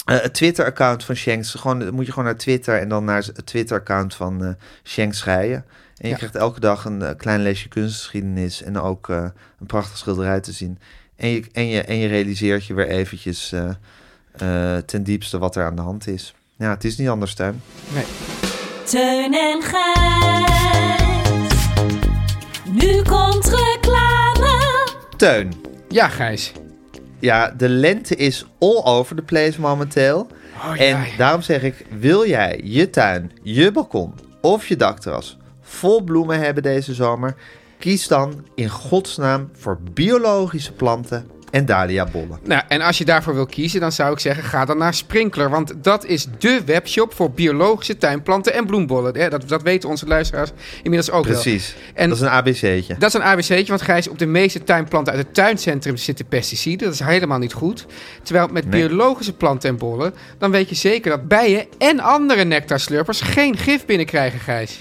[0.05, 3.23] Eh, het Twitter-account van Shanks, gewoon, dan moet je gewoon naar Twitter en dan naar
[3.35, 4.51] het Twitter-account van eh
[4.85, 5.65] Shanks Schrijen.
[5.97, 6.17] En je Ja.
[6.17, 9.25] krijgt elke dag een eh, klein lesje kunstgeschiedenis en ook eh,
[9.61, 10.79] een prachtig schilderij te zien.
[11.17, 13.69] En je, en, je, en je realiseert je weer eventjes eh,
[14.77, 16.35] eh, ten diepste wat er aan de hand is.
[16.57, 17.63] Ja, het is niet anders, Tuin.
[17.95, 18.05] Nee.
[18.85, 21.51] Teun en Gijs.
[22.71, 24.89] Nu komt reclame.
[25.17, 25.53] Teun.
[25.89, 26.53] Ja, Gijs.
[27.23, 30.27] Ja, de lente is all over the place momenteel.
[30.57, 31.17] Oh, En ja.
[31.17, 36.63] daarom zeg ik, wil jij je tuin, je balkon of je dakterras vol bloemen hebben
[36.63, 37.35] deze zomer?
[37.79, 42.39] Kies dan in godsnaam voor biologische planten en dahliabollen.
[42.45, 45.51] Nou, en als je daarvoor wil kiezen, dan zou ik zeggen, ga dan naar Sprinkler.
[45.51, 49.17] Want dat is dé webshop voor biologische tuinplanten en bloembollen.
[49.19, 50.51] Hè, Dat, dat weten onze luisteraars
[50.83, 51.33] inmiddels ook wel.
[51.41, 51.75] Precies.
[51.95, 52.95] Dat is een ABC'tje.
[52.99, 56.85] Dat is een ABC'tje, want Gijs, op de meeste tuinplanten uit het tuincentrum zitten pesticiden.
[56.87, 57.87] Dat is helemaal niet goed.
[58.23, 58.81] Terwijl met Nee.
[58.87, 63.85] biologische planten en bollen, dan weet je zeker dat bijen en andere nectarslurpers geen gif
[63.87, 64.81] binnenkrijgen, Gijs.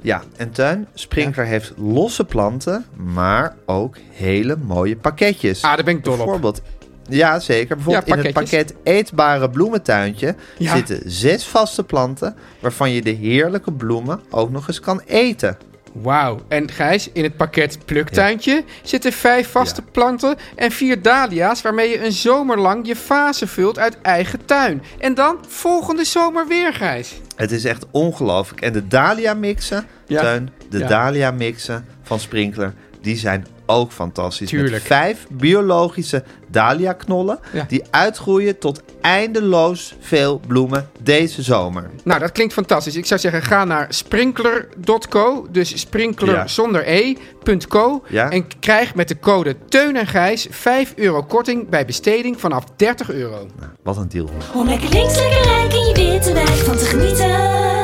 [0.00, 5.62] Ja, en tuin, Sprinkler heeft losse planten, maar ook hele mooie pakketjes.
[5.62, 6.18] Ah, daar ben ik dol op.
[6.18, 6.62] Bijvoorbeeld,
[7.08, 7.74] ja zeker.
[7.76, 10.76] Bijvoorbeeld Ja, in het pakket eetbare bloementuintje Ja.
[10.76, 15.56] zitten zes vaste planten, waarvan je de heerlijke bloemen ook nog eens kan eten.
[15.92, 16.40] Wauw.
[16.48, 19.90] En Gijs, in het pakket pluktuintje zitten vijf vaste Ja.
[19.92, 24.82] planten en vier dahlia's waarmee je een zomer lang je fase vult uit eigen tuin.
[24.98, 27.20] En dan volgende zomer weer, Gijs.
[27.36, 28.60] Het is echt ongelooflijk.
[28.60, 30.20] En de Dahlia mixen, Ja.
[30.20, 30.84] Teun, de.
[30.84, 34.48] Dahlia mixen van Sprinkler, die zijn ook fantastisch.
[34.48, 34.72] Tuurlijk.
[34.72, 37.64] Met vijf biologische Dahlia knollen, Ja.
[37.68, 41.90] die uitgroeien tot eindeloos veel bloemen deze zomer.
[42.04, 42.96] Nou, dat klinkt fantastisch.
[42.96, 45.46] Ik zou zeggen, ga naar sprinkler.co.
[45.50, 46.46] Dus sprinkler Ja.
[46.46, 48.02] zonder e.co.
[48.08, 48.30] Ja.
[48.30, 53.10] En krijg met de code Teun en Gijs 5 euro korting bij besteding vanaf 30
[53.10, 53.46] euro.
[53.82, 54.28] Wat een deal.
[54.54, 57.77] Om lekker links, lekker rijk in je witte wijk van te genieten.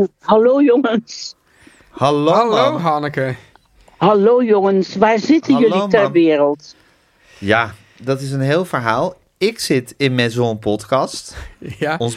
[0.20, 1.34] Hallo jongens.
[1.90, 2.78] Hallo, Hallo.
[2.78, 3.34] Hanneke.
[3.96, 6.74] Hallo jongens, waar zitten Hallo, jullie ter wereld?
[7.38, 9.14] Ja, dat is een heel verhaal.
[9.38, 11.96] Ik zit in Maison Podcast, Ja.
[11.98, 12.16] ons,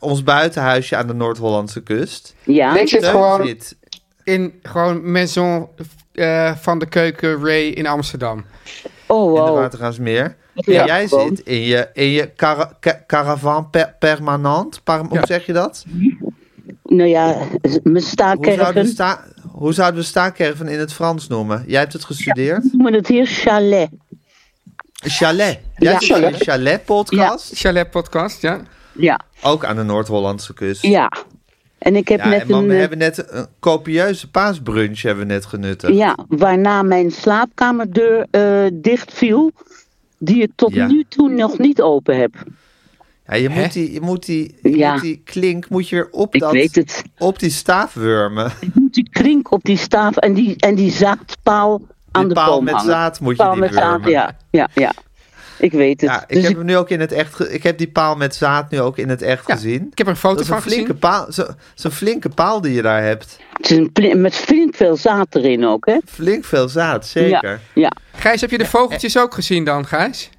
[0.00, 2.34] ons buitenhuisje aan de Noord-Hollandse kust.
[2.44, 3.76] Ja, Ik zit Teun gewoon zit-
[4.24, 5.68] in gewoon Maison
[6.12, 8.44] eh, van de Keuken Ray in Amsterdam.
[9.06, 9.56] oh in de wow.
[10.54, 11.28] En jij gewoon.
[11.36, 14.80] zit in je, in je cara- ca- caravan per- permanent.
[14.84, 15.84] Par- hoe zeg je dat?
[16.88, 21.28] Nou ja, mijn Hoe zouden, we staakerven sta- hoe zouden we staakerven in het Frans
[21.28, 21.64] noemen?
[21.66, 22.72] Jij hebt het gestudeerd?
[22.72, 23.88] noemen het hier chalet.
[24.92, 25.60] Chalet.
[25.76, 26.30] Jij Ja.
[26.32, 27.50] Chalet podcast.
[27.58, 28.60] Chalet podcast, ja.
[28.92, 30.82] Ja, Ook aan de Noord-Hollandse kust.
[30.82, 31.12] ja.
[31.78, 32.66] En ik heb Ja, net en man, een...
[32.68, 35.94] we eh, hebben net een copieuze paasbrunch hebben we net genuttigd.
[35.94, 39.52] Ja, waarna mijn slaapkamerdeur eh dicht viel,
[40.18, 40.86] die ik tot Ja.
[40.86, 42.34] nu toe nog niet open heb.
[43.28, 43.60] Ja, je, Hè?
[43.62, 44.92] moet die, je, moet die, je Ja.
[44.92, 47.02] moet die klink moet je weer op, Ik dat, weet het.
[47.18, 48.52] op die staafwurmen.
[48.60, 52.34] Ik moet die krink op die staaf en die, en die zaadpaal aan Die de
[52.40, 52.90] paal boom met hangen.
[52.90, 54.10] zaad moet je paal die met zaad, wurmen.
[54.10, 54.92] ja, ja, ja.
[55.58, 56.10] Ik weet het.
[56.10, 57.34] Ja, ik Dus heb hem nu ook in het echt.
[57.34, 59.88] ge- Ik heb die paal met zaad nu ook in het echt Ja, gezien.
[59.90, 60.98] Ik heb er een foto Dat is van een flinke gezien.
[60.98, 61.32] paal.
[61.32, 63.38] zo- Zo'n flinke paal die je daar hebt.
[63.52, 65.98] Het is een pli- met flink veel zaad erin ook, hè?
[66.06, 67.48] Flink veel zaad, zeker.
[67.74, 67.92] Ja, ja.
[68.12, 70.30] Gijs, heb je de vogeltjes ook gezien dan, Gijs?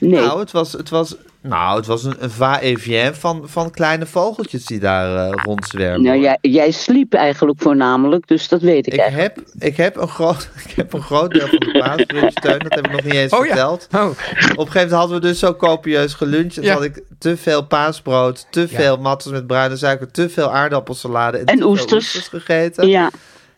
[0.00, 0.10] Nee.
[0.20, 4.64] Nou, het was, het was, nou, het was een, een va-et-vient van, van kleine vogeltjes
[4.66, 6.02] die daar eh, rondzwermen.
[6.02, 9.34] nou, jij, jij sliep eigenlijk voornamelijk, dus dat weet ik, Ik eigenlijk.
[9.36, 12.74] heb, ik, heb een groot, ik heb een groot deel van de paasbrunch steun, dat
[12.74, 13.46] heb ik nog niet eens Oh ja.
[13.46, 13.88] verteld.
[13.94, 16.56] Oh, Op een gegeven moment hadden we dus zo copieus geluncht.
[16.56, 16.72] En Ja.
[16.72, 21.44] had ik te veel paasbrood, te veel mattels met bruine suiker, te veel aardappelsalade en,
[21.44, 22.14] En te veel oesters.
[22.14, 22.88] oesters gegeten.
[22.88, 23.10] Ja,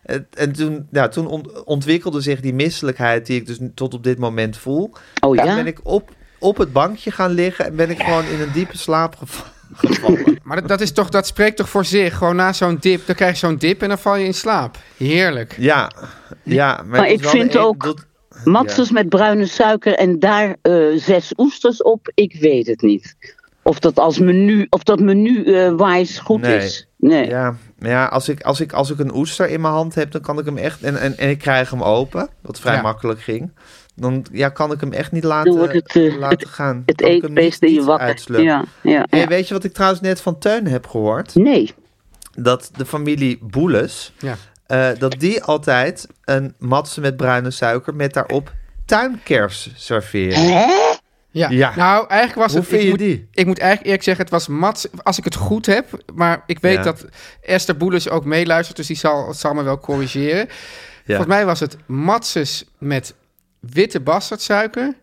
[0.03, 4.03] En, en toen, ja, toen ont- ontwikkelde zich die misselijkheid die ik dus tot op
[4.03, 4.91] dit moment voel.
[5.19, 5.55] Oh Toen ja?
[5.55, 6.09] ben ik op,
[6.43, 9.41] op het bankje gaan liggen en ben ik gewoon in een diepe slaap gev-
[9.89, 10.39] gevallen.
[10.43, 12.17] Maar dat, dat, is toch, dat spreekt toch voor zich?
[12.17, 14.77] Gewoon na zo'n dip, dan krijg je zo'n dip en dan val je in slaap.
[14.97, 15.55] Heerlijk.
[15.57, 15.91] Ja,
[16.43, 16.83] ja.
[16.85, 18.05] Maar, ik vind een- ook- dat-
[18.43, 23.15] Matzes met bruine suiker en daar eh, zes oesters op, ik weet het niet.
[23.61, 26.57] Of dat als menu, of dat menu eh wise goed Nee.
[26.57, 26.87] is.
[26.97, 27.27] Nee.
[27.27, 30.11] Ja, maar ja als, ik, als, ik, als ik een oester in mijn hand heb,
[30.11, 30.81] dan kan ik hem echt...
[30.81, 32.81] En, en, en ik krijg hem open, wat vrij Ja.
[32.81, 33.51] makkelijk ging.
[33.95, 36.83] Dan ja, kan ik hem echt niet laten, het, eh, laten gaan.
[36.85, 38.41] Het eetbeest niet- in je wakker.
[38.41, 39.27] Ja, ja, Hey, ja.
[39.27, 41.35] weet je wat ik trouwens net van Teun heb gehoord?
[41.35, 41.73] Nee.
[42.35, 44.35] Dat de familie Boeles, Ja.
[44.65, 48.51] eh, dat die altijd een matse met bruine suiker met daarop
[48.85, 50.43] tuinkers serveren.
[51.31, 51.49] Ja.
[51.49, 51.75] Ja.
[51.75, 52.69] Nou, eigenlijk was Hoe het...
[52.69, 53.27] vind ik je moet, die?
[53.33, 54.87] Ik moet eigenlijk eerlijk zeggen, het was Mats...
[55.03, 55.85] Als ik het goed heb,
[56.15, 56.83] maar ik weet Ja.
[56.83, 57.05] dat
[57.41, 58.77] Esther Boelens ook meeluistert...
[58.77, 60.47] dus die zal, zal me wel corrigeren.
[60.47, 60.49] Ja.
[61.05, 63.13] Volgens mij was het Matses met
[63.71, 64.93] witte bastardsuiker,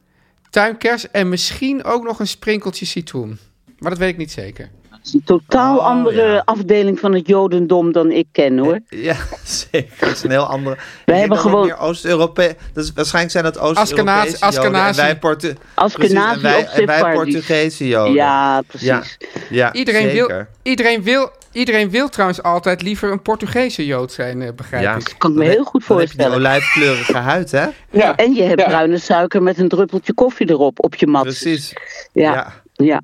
[0.51, 1.11] tuinkers...
[1.11, 3.39] en misschien ook nog een sprinkeltje citroen.
[3.79, 4.71] Maar dat weet ik niet zeker.
[4.91, 6.43] Het is een totaal Oh, andere ja.
[6.45, 8.81] afdeling van het Jodendom dan ik ken hoor.
[8.89, 9.97] Ja, zeker.
[10.01, 10.77] Dat is een heel andere.
[11.05, 12.55] Wij hebben dat het gewoon- meer Oost-Europees.
[12.73, 14.75] Dus waarschijnlijk zijn dat Oost-Europese Joden.
[14.75, 17.13] En wij, Portu Askenazi Precies, en wij, en wij.
[17.15, 18.13] Portugese Joden.
[18.13, 19.17] Ja, precies.
[19.51, 20.49] ja Iedereen wil, zeker.
[20.63, 24.95] iedereen, wil, iedereen wil trouwens altijd liever een Portugese Jood zijn, eh, begrijp Ja.
[24.97, 25.15] ik.
[25.19, 26.37] Kan ik me heel goed dan heb je die voorstellen.
[26.37, 27.67] olijfkleurige huid, hè?
[27.91, 28.17] Ja.
[28.17, 28.67] En je hebt Ja.
[28.67, 31.23] bruine suiker met een druppeltje koffie erop op je mat.
[31.23, 31.73] Precies.
[32.13, 33.01] Ja, Ja.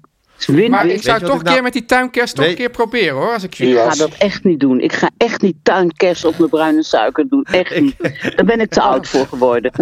[0.69, 2.71] Maar ik zou je toch een ik nou- keer met die tuinkers toch een keer
[2.71, 4.81] proberen hoor, als ik Ik jullie ga dat echt niet doen.
[4.81, 7.45] Ik ga echt niet tuinkers op mijn bruine suiker doen.
[7.45, 7.97] Echt niet.
[8.37, 9.73] Daar ben ik te oud voor geworden.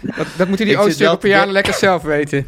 [0.00, 2.46] Dat, dat moeten die Ik Oost-Europeanen lekker zelf weten.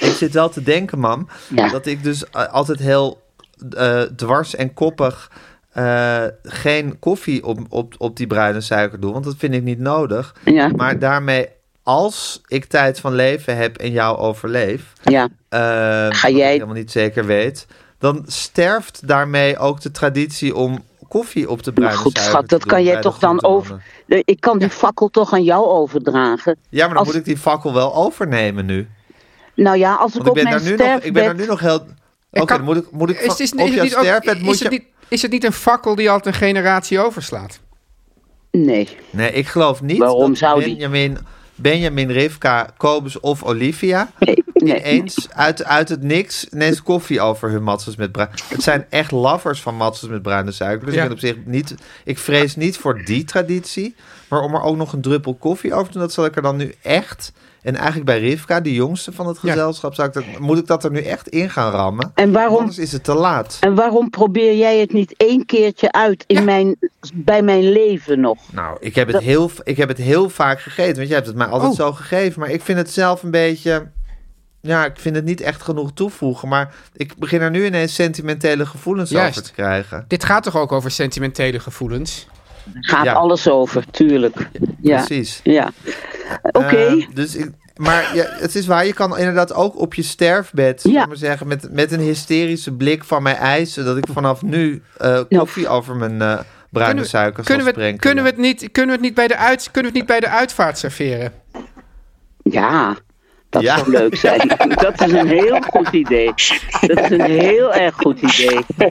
[0.00, 1.68] Ik zit wel te denken, mam, Ja.
[1.68, 3.21] dat ik dus eh, altijd heel
[3.70, 5.30] eh, dwars en koppig
[5.72, 9.78] eh, geen koffie op, op, op die bruine suiker doe, want dat vind ik niet
[9.78, 10.34] nodig.
[10.44, 11.48] Ja, Maar daarmee,
[11.82, 15.28] als ik tijd van leven heb en jou overleef, ja.
[15.48, 17.66] eh, wat jij- ik helemaal niet zeker weet,
[17.98, 22.48] dan sterft daarmee ook de traditie om koffie op de bruine Maar goed, suiker schat,
[22.48, 23.82] dat doen kan jij toch dan over.
[24.06, 26.56] Ik kan die fakkel toch aan jou overdragen.
[26.68, 28.88] Ja, maar dan Als- moet ik die fakkel wel overnemen nu.
[29.54, 31.36] Nou ja, als ik Want ik op ben, mijn nog, ik ben daar sterfbed...
[31.36, 31.86] nu nog heel...
[32.32, 34.64] Oké, moet ik, moet ik Is, is, is, sterfbed moet is, je...
[34.64, 37.60] het niet, is het niet een fakkel die altijd een generatie overslaat?
[38.50, 38.88] Nee.
[39.10, 40.74] Nee, ik geloof niet Waarom dat zou die?
[40.74, 41.18] Benjamin,
[41.54, 44.78] Benjamin, Rivka, Kobus of Olivia Nee, nee.
[44.78, 48.28] ineens uit, uit het niks ineens koffie over hun matzes met bruin.
[48.48, 50.86] Het zijn echt lovers van matzes met bruine suiker.
[50.86, 51.02] Dus Ja.
[51.02, 51.74] ik ben op zich niet...
[52.04, 53.94] Ik vrees niet voor die traditie.
[54.28, 56.42] Maar om er ook nog een druppel koffie over te doen, dat zal ik er
[56.42, 57.32] dan nu echt...
[57.62, 59.50] En eigenlijk bij Rivka, de jongste van het Ja.
[59.52, 62.10] gezelschap, zou ik dat, moet ik dat er nu echt in gaan rammen.
[62.14, 63.56] En waarom, Anders is het te laat.
[63.60, 66.42] en waarom probeer jij het niet één keertje uit in Ja.
[66.42, 66.76] mijn,
[67.14, 68.38] bij mijn leven nog?
[68.52, 70.96] Nou, ik heb, het heel, ik heb het heel vaak gegeten.
[70.96, 71.76] Want jij hebt het mij altijd Oh.
[71.76, 72.40] zo gegeven.
[72.40, 73.86] Maar ik vind het zelf een beetje...
[74.60, 76.48] Ja, ik vind het niet echt genoeg toevoegen.
[76.48, 79.28] Maar ik begin er nu ineens sentimentele gevoelens Juist.
[79.38, 80.04] over te krijgen.
[80.08, 82.26] Dit gaat toch ook over sentimentele gevoelens?
[82.80, 83.12] Gaat Ja.
[83.12, 84.36] alles over, tuurlijk.
[84.80, 85.40] Ja, Precies.
[85.42, 85.70] ja.
[86.42, 86.76] Oké.
[86.76, 90.82] Eh, dus ik, maar ja, het is waar, je kan inderdaad ook op je sterfbed,
[90.82, 90.90] Ja.
[90.90, 91.06] ja.
[91.06, 95.20] maar zeggen, met, met een hysterische blik van mij eisen dat ik vanaf nu eh,
[95.28, 96.38] koffie over mijn eh,
[96.70, 97.98] bruine Kunnen we- suiker Kunnen zal we, sprenkelen.
[98.14, 100.18] kunnen, we het niet, kunnen, we het niet bij de uit, kunnen we het niet
[100.18, 101.32] bij de uitvaart serveren?
[102.42, 102.96] Ja,
[103.52, 103.76] dat Ja.
[103.78, 104.48] zou leuk zijn.
[104.84, 106.32] dat is een heel goed idee.
[106.86, 108.58] Dat is een heel erg goed idee.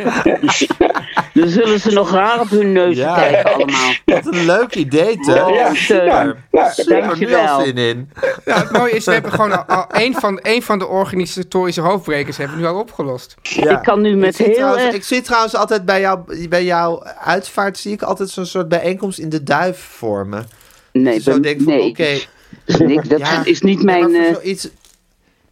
[1.33, 3.15] Dan zullen ze nog raar op hun neus Ja.
[3.15, 3.91] kijken allemaal.
[4.05, 5.43] Wat een leuk idee, Teun.
[5.43, 5.71] Wow, Ja.
[5.87, 6.35] Teun.
[6.51, 6.73] Ja.
[6.85, 7.61] Dankjewel.
[7.61, 8.09] zin in.
[8.45, 11.81] Ja, het mooie is, we hebben gewoon al, al een, van, een van de organisatorische
[11.81, 13.35] hoofdbrekers hebben we nu al opgelost.
[13.41, 13.77] Ja.
[13.77, 14.93] Ik kan nu met ik heel trouwens, erg...
[14.95, 19.19] Ik zie trouwens altijd bij, jou, bij jouw uitvaart, zie ik altijd zo'n soort bijeenkomst
[19.19, 20.47] in de duif vormen.
[20.91, 22.17] Nee, Dus zo denk van, nee, oké,
[23.07, 24.03] Dat ja, is niet ja, mijn...
[24.33, 24.63] voor eh,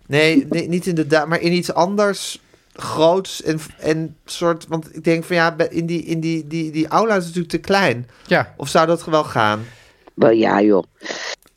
[0.07, 2.39] nee, nee, niet in de duif, maar in iets anders
[2.73, 6.87] groots en, en soort, want ik denk van ja, in die, in die, die, die
[6.87, 8.07] aula is het natuurlijk te klein.
[8.27, 9.65] Ja, Of zou dat wel gaan?
[10.13, 10.83] wel, ja joh.
[10.99, 11.13] nou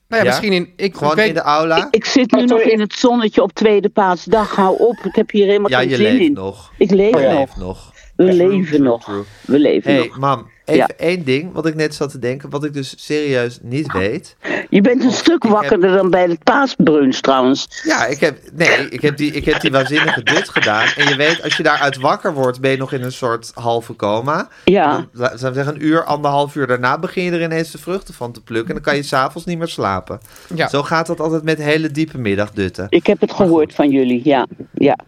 [0.08, 0.24] ja, Ja?
[0.24, 0.72] misschien in...
[0.76, 1.88] Ik Gewoon weet, in de aula?
[1.90, 2.72] Ik zit nu Maar nog sorry.
[2.72, 4.54] in het zonnetje op tweede paasdag.
[4.56, 6.32] Hou op, ik heb hier helemaal Ja, geen je zin leeft in.
[6.32, 6.72] nog.
[6.78, 7.38] Ik leef Je nog.
[7.38, 7.92] leeft nog.
[8.16, 9.06] We leven nog.
[9.40, 10.18] We leven hey, nog.
[10.18, 10.88] mam, even Ja.
[10.96, 14.36] één ding wat ik net zat te denken, wat ik dus serieus niet weet.
[14.70, 17.82] Je bent een stuk wakkerder dan bij het paasbrunch trouwens.
[17.84, 20.88] Ja, ik heb, nee, ik heb, die, ik heb die waanzinnige dut gedaan.
[20.96, 23.96] En je weet, als je daaruit wakker wordt, ben je nog in een soort halve
[23.96, 24.48] coma.
[24.64, 28.14] Ja, zou ik zeggen, een uur, anderhalf uur daarna begin je er ineens de vruchten
[28.14, 28.68] van te plukken.
[28.68, 30.20] En dan kan je s'avonds niet meer slapen.
[30.54, 30.68] ja.
[30.68, 32.86] Zo gaat dat altijd met hele diepe middagdutten.
[32.88, 34.20] ik heb het gehoord van jullie.
[34.24, 34.98] Ja, ja.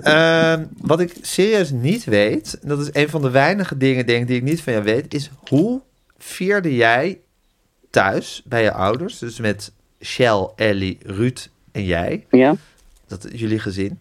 [0.00, 4.36] Ehm, wat ik serieus niet weet, dat is een van de weinige dingen denk die
[4.36, 5.80] ik niet van jou weet, is hoe
[6.18, 7.20] vierde jij
[7.90, 9.72] thuis bij je ouders, dus met
[10.02, 12.54] Shell, Ellie, Ruud en jij, Ja.
[13.06, 13.98] dat jullie gezin,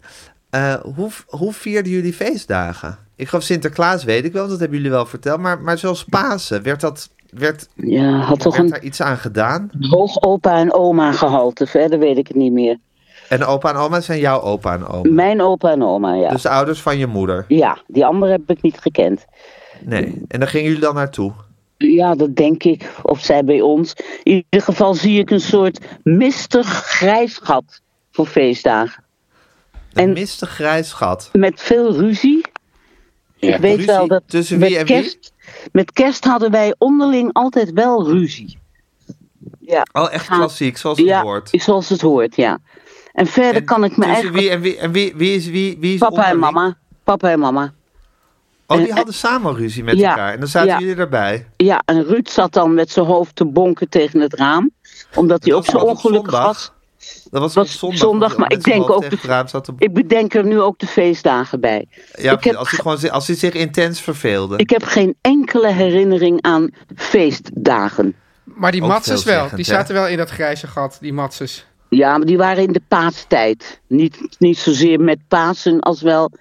[0.50, 2.98] eh, hoe, hoe vierden jullie feestdagen?
[3.16, 6.64] Ik geloof Sinterklaas weet ik wel, dat hebben jullie wel verteld, maar, maar zoals Pasen,
[6.64, 9.70] werd, dat, werd, Ja, had toch werd een daar iets aan gedaan?
[9.80, 11.68] hoog opa en oma gehalte.
[11.68, 12.78] Verder weet ik het niet meer.
[13.30, 15.10] En opa en oma zijn jouw opa en oma.
[15.12, 16.30] Mijn opa en oma, ja.
[16.30, 17.46] Dus de ouders van je moeder.
[17.48, 19.26] Ja, die andere heb ik niet gekend.
[19.82, 20.22] Nee.
[20.28, 21.32] En daar gingen jullie dan naartoe?
[21.78, 22.92] Ja, dat denk ik.
[23.02, 23.94] Of zij bij ons.
[24.24, 29.04] In ieder geval zie ik een soort mistig grijs gat voor feestdagen.
[29.94, 31.30] Een En- mistig grijs gat.
[31.34, 32.42] Met veel ruzie.
[33.40, 34.96] ik weet Ruzie wel dat tussen met wie en wie?
[34.96, 35.34] kerst,
[35.72, 38.58] met kerst hadden wij onderling altijd wel ruzie.
[39.60, 40.36] Ja, Oh, echt Ja.
[40.36, 41.50] klassiek, zoals het ja hoort.
[41.52, 42.60] zoals het hoort, ja.
[43.16, 44.36] En verder En kan ik me eigenlijk...
[44.38, 46.78] wie en wie en wie, wie is wie, wie is Papa en mama.
[47.04, 47.74] Papa en mama.
[48.68, 50.34] Oh, die En- hadden samen ruzie met Ja, elkaar.
[50.34, 50.80] En dan zaten ja.
[50.80, 51.48] jullie erbij.
[51.58, 54.72] Ja, en Ruud zat dan met zijn hoofd te bonken tegen het raam.
[55.16, 56.46] Omdat hij ook zo ongelukkig zondag.
[56.46, 56.72] was.
[57.32, 58.38] Dat was, Was op zondag.
[58.38, 59.74] maar ik denk ook de-.
[59.78, 61.88] Ik bedenk er nu ook de feestdagen bij.
[62.16, 64.58] Ja, ik, heb, als, hij gewoon, als hij zich intens verveelde.
[64.58, 68.16] ik heb geen enkele herinnering aan feestdagen.
[68.44, 69.64] Maar die matses wel, die hè?
[69.64, 71.66] zaten wel in dat grijze gat, die matses.
[71.90, 73.82] Ja, maar die waren in de paastijd.
[73.88, 76.32] Niet, niet zozeer met Pasen als wel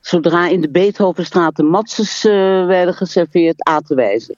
[0.00, 2.32] zodra in de Beethovenstraat de matzes eh,
[2.66, 4.36] werden geserveerd, aten wij ze.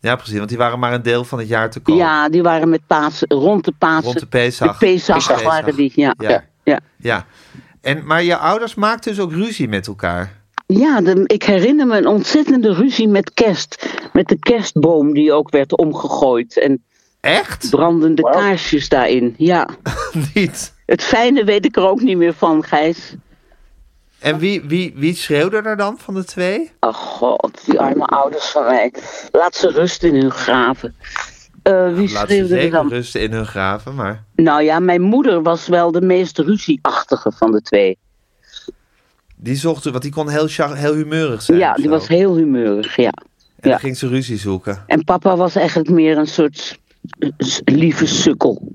[0.00, 0.36] Ja, precies.
[0.36, 1.96] Want die waren maar een deel van het jaar te koop.
[1.96, 4.04] Ja, die waren met Pasen, rond de Pasen.
[4.04, 4.72] Rond de Pesach.
[4.78, 5.42] De Pesach Pesach.
[5.42, 6.14] waren die, ja.
[6.18, 6.28] Ja.
[6.30, 6.44] ja.
[6.64, 6.80] ja.
[6.96, 7.26] Ja.
[7.80, 10.32] En, maar je ouders maakten dus ook ruzie met elkaar.
[10.66, 13.98] Ja, de- ik herinner me een ontzettende ruzie met kerst.
[14.12, 16.58] Met de kerstboom die ook werd omgegooid.
[16.58, 16.84] En
[17.26, 17.70] Echt?
[17.70, 19.34] brandende kaarsjes daarin.
[19.38, 19.68] Ja.
[20.34, 20.74] Niet.
[20.86, 23.14] Het fijne weet ik er ook niet meer van, Gijs.
[24.18, 26.70] En wie, wie, wie schreeuwde er dan van de twee?
[26.80, 28.92] Oh god, die arme ouders van mij.
[29.32, 30.94] Laat ze rusten in hun graven.
[31.62, 32.88] Eh, wie Laat ze schreeuwde er zeker dan?
[32.88, 34.24] rusten in hun graven, maar...
[34.34, 37.98] Nou ja, mijn moeder was wel de meest ruzieachtige van de twee.
[39.36, 41.58] Die zocht, want die kon heel, char- heel humeurig zijn.
[41.58, 41.90] ja, die zo.
[41.90, 43.12] was heel humeurig, ja.
[43.12, 43.22] En
[43.60, 43.70] ja.
[43.70, 44.82] dan ging ze ruzie zoeken.
[44.86, 46.78] En papa was eigenlijk meer een soort
[47.64, 48.68] lieve sukkel.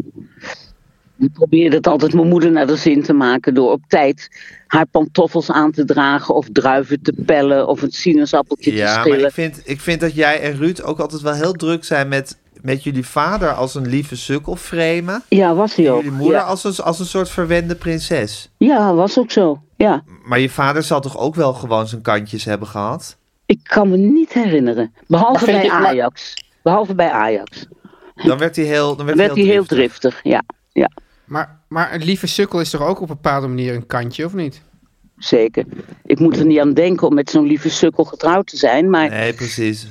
[1.16, 4.30] Die probeerde het altijd mijn moeder naar de zin te maken door op tijd
[4.68, 9.04] haar pantoffels aan te dragen of druiven te pellen of een sinaasappeltje te Ja, maar
[9.06, 9.28] schillen.
[9.28, 12.38] ik vind, ik vind dat jij en Ruud ook altijd wel heel druk zijn met,
[12.62, 15.24] met jullie vader als een lieve sukkel framen.
[15.30, 16.02] Ja, was hij En ook.
[16.04, 16.44] jullie moeder Ja.
[16.44, 18.50] als, een, als een soort verwende prinses.
[18.58, 19.62] ja, was ook zo.
[19.76, 20.04] Ja.
[20.26, 23.18] Maar je vader zal toch ook wel gewoon zijn kantjes hebben gehad?
[23.46, 24.94] Ik kan me niet herinneren.
[25.08, 26.34] Behalve bij Ajax.
[26.64, 27.66] Behalve bij Ajax.
[28.16, 30.00] Dan werd hij heel, dan werd werd hij heel driftig.
[30.00, 30.42] driftig, ja.
[30.72, 30.90] Ja,
[31.26, 34.34] Maar, maar een lieve sukkel is toch ook op een bepaalde manier een kantje, of
[34.34, 34.62] niet?
[35.18, 35.66] zeker.
[36.06, 38.90] Ik moet er niet aan denken om met zo'n lieve sukkel getrouwd te zijn.
[38.90, 39.88] Maar, Nee, precies.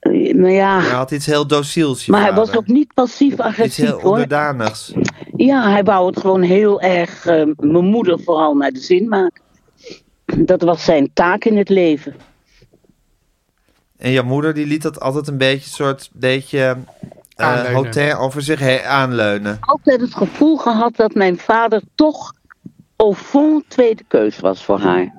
[0.00, 3.84] eh, maar ja, Hij had iets heel dociels, maar hij was ook niet Iets passief-agressief
[3.84, 4.10] heel hoor.
[4.10, 4.92] onderdanigs.
[5.36, 9.42] Ja, hij wou het gewoon heel erg, eh, mijn moeder vooral, naar de zin maken.
[10.36, 12.14] Dat was zijn taak in het leven.
[13.96, 16.76] En jouw moeder die liet dat altijd een beetje soort beetje
[17.40, 19.56] eh hotel over zich heen aanleunen.
[19.60, 22.32] Altijd het gevoel gehad dat mijn vader toch
[22.96, 25.12] au fond tweede keus was voor haar.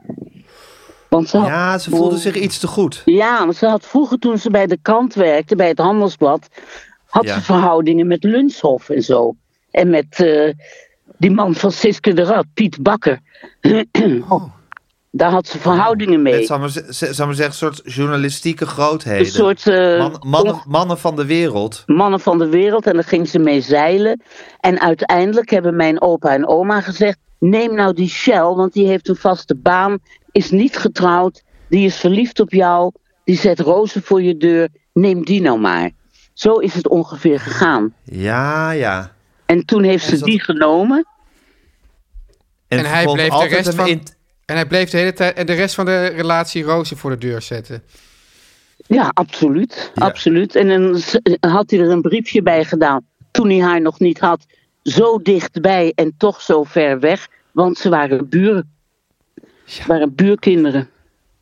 [1.09, 3.01] Want ze Ja, ze voelde zich iets te goed.
[3.05, 6.47] Ja, maar ze had vroeger toen ze bij de krant werkte, bij het Handelsblad,
[7.05, 7.33] had Ja.
[7.33, 9.35] ze verhoudingen met Lunshoff en zo.
[9.71, 10.53] En met eh,
[11.17, 13.19] die man van Siske de Rad, Piet Bakker.
[15.13, 16.33] Daar had ze verhoudingen mee.
[16.35, 19.25] Met, zal maar, zal zeggen, een soort journalistieke grootheden.
[19.25, 21.83] Een soort eh, Man- mannen, van de wereld.
[21.85, 24.21] mannen van de wereld en daar ging ze mee zeilen.
[24.59, 29.07] En uiteindelijk hebben mijn opa en oma gezegd: neem nou die Shell, want die heeft
[29.07, 29.99] een vaste baan,
[30.31, 32.91] is niet getrouwd, die is verliefd op jou,
[33.23, 35.89] die zet rozen voor je deur, neem die nou maar.
[36.33, 37.93] Zo is het ongeveer gegaan.
[38.03, 39.11] Ja, ja.
[39.45, 41.05] En toen heeft ze die genomen.
[42.67, 44.03] En, En hij bleef de rest van- in-
[44.51, 47.17] En hij bleef de hele tijd en de rest van de relatie rozen voor de
[47.17, 47.83] deur zetten.
[48.87, 49.91] Ja, absoluut.
[49.95, 50.05] Ja.
[50.05, 50.55] absoluut.
[50.55, 51.01] En dan
[51.51, 54.45] had hij er een briefje bij gedaan toen hij haar nog niet had.
[54.83, 58.71] Zo dichtbij en toch zo ver weg, want ze waren buren.
[59.65, 60.89] Ze waren buurkinderen.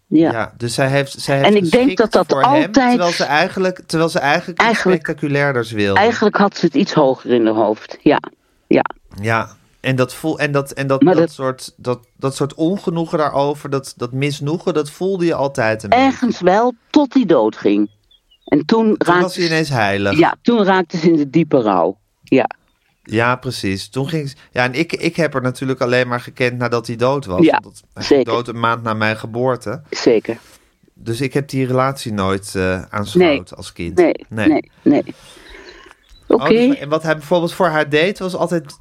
[0.08, 0.32] Ja.
[0.32, 3.24] Ja, dus zij heeft, zij heeft En ik denk dat dat hem, altijd- terwijl ze
[3.24, 6.00] eigenlijk, terwijl ze eigenlijk, iets Eigenlijk- spectaculaarders wilde.
[6.00, 7.98] Eigenlijk had ze het iets hoger in haar hoofd.
[8.02, 8.20] Ja,
[8.68, 8.84] ja.
[9.22, 13.18] Ja, en dat, voel, en dat, en dat, dat, dat- soort, dat, dat soort ongenoegen
[13.18, 16.04] daarover, dat, dat misnoegen, dat voelde je altijd een beetje.
[16.06, 17.90] Ergens wel, tot hij doodging.
[18.46, 20.18] En toen Toen was raakte, hij ineens heilig.
[20.20, 21.98] ja, toen raakte ze in de diepe rouw.
[22.24, 22.50] Ja.
[23.04, 23.90] Ja, precies.
[23.90, 26.96] Toen ging ze- Ja, en ik, ik heb er natuurlijk alleen maar gekend nadat hij
[26.96, 27.46] dood was.
[27.46, 27.62] Ja,
[27.94, 28.26] hij zeker.
[28.34, 29.82] dood een maand na mijn geboorte.
[29.90, 30.38] Zeker.
[30.94, 33.96] Dus ik heb die relatie nooit eh aanschouwd als kind.
[33.98, 35.04] Nee, nee, nee.
[36.30, 36.44] Oké.
[36.44, 38.78] Oh, dus- en wat hij bijvoorbeeld voor haar deed, was altijd...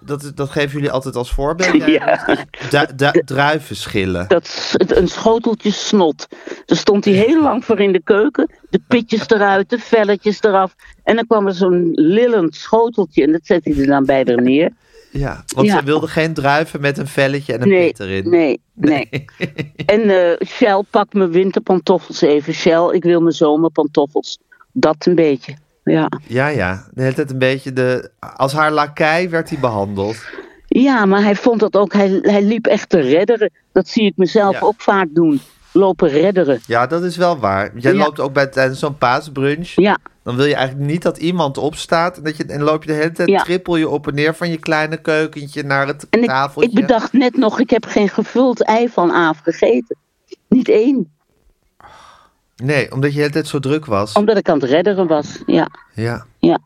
[0.00, 1.84] Dat, dat geven jullie altijd als voorbeeld.
[1.90, 2.24] Ja.
[2.70, 4.28] Du- du- druiven schillen.
[4.28, 6.26] Dat een schoteltje snot.
[6.66, 8.50] Daar stond hij heel lang voor in de keuken.
[8.70, 10.74] De pitjes eruit, de velletjes eraf.
[11.04, 13.22] En dan kwam er zo'n lillend schoteltje.
[13.22, 14.70] En dat zette hij er dan bij er neer.
[15.10, 15.78] Ja, want Ja.
[15.78, 18.30] ze wilde geen druiven met een velletje en een Nee, pit erin.
[18.30, 19.08] nee, nee.
[19.86, 22.54] En eh Shell, pak mijn winterpantoffels even.
[22.54, 24.38] Shell, ik wil mijn zomerpantoffels.
[24.72, 25.54] Dat een beetje.
[25.84, 26.08] Ja.
[26.26, 26.84] Ja, ja.
[26.94, 28.10] De hele tijd een beetje de...
[28.36, 30.16] Als haar lakij werd hij behandeld.
[30.66, 31.92] ja, maar hij vond dat ook.
[31.92, 33.50] Hij, hij liep echt te redderen.
[33.72, 34.60] Dat zie ik mezelf Ja.
[34.60, 35.40] ook vaak doen.
[35.72, 36.60] Lopen redderen.
[36.66, 37.70] Ja, dat is wel waar.
[37.78, 37.98] Jij Ja.
[37.98, 39.68] loopt ook bij tijdens zo'n paasbrunch.
[39.74, 42.16] Ja, Dan wil je eigenlijk niet dat iemand opstaat.
[42.16, 43.42] En, dat je, en loop je de hele tijd, Ja.
[43.42, 46.70] trippel je op en neer van je kleine keukentje naar het en ik, tafeltje.
[46.70, 49.96] ik bedacht net nog, ik heb geen gevuld ei van Aaf gegeten.
[50.48, 51.11] Niet één.
[52.62, 54.12] Nee, omdat je de hele tijd zo druk was.
[54.12, 55.42] Omdat ik aan het redderen was.
[55.46, 56.58] Ja, Ja, ja.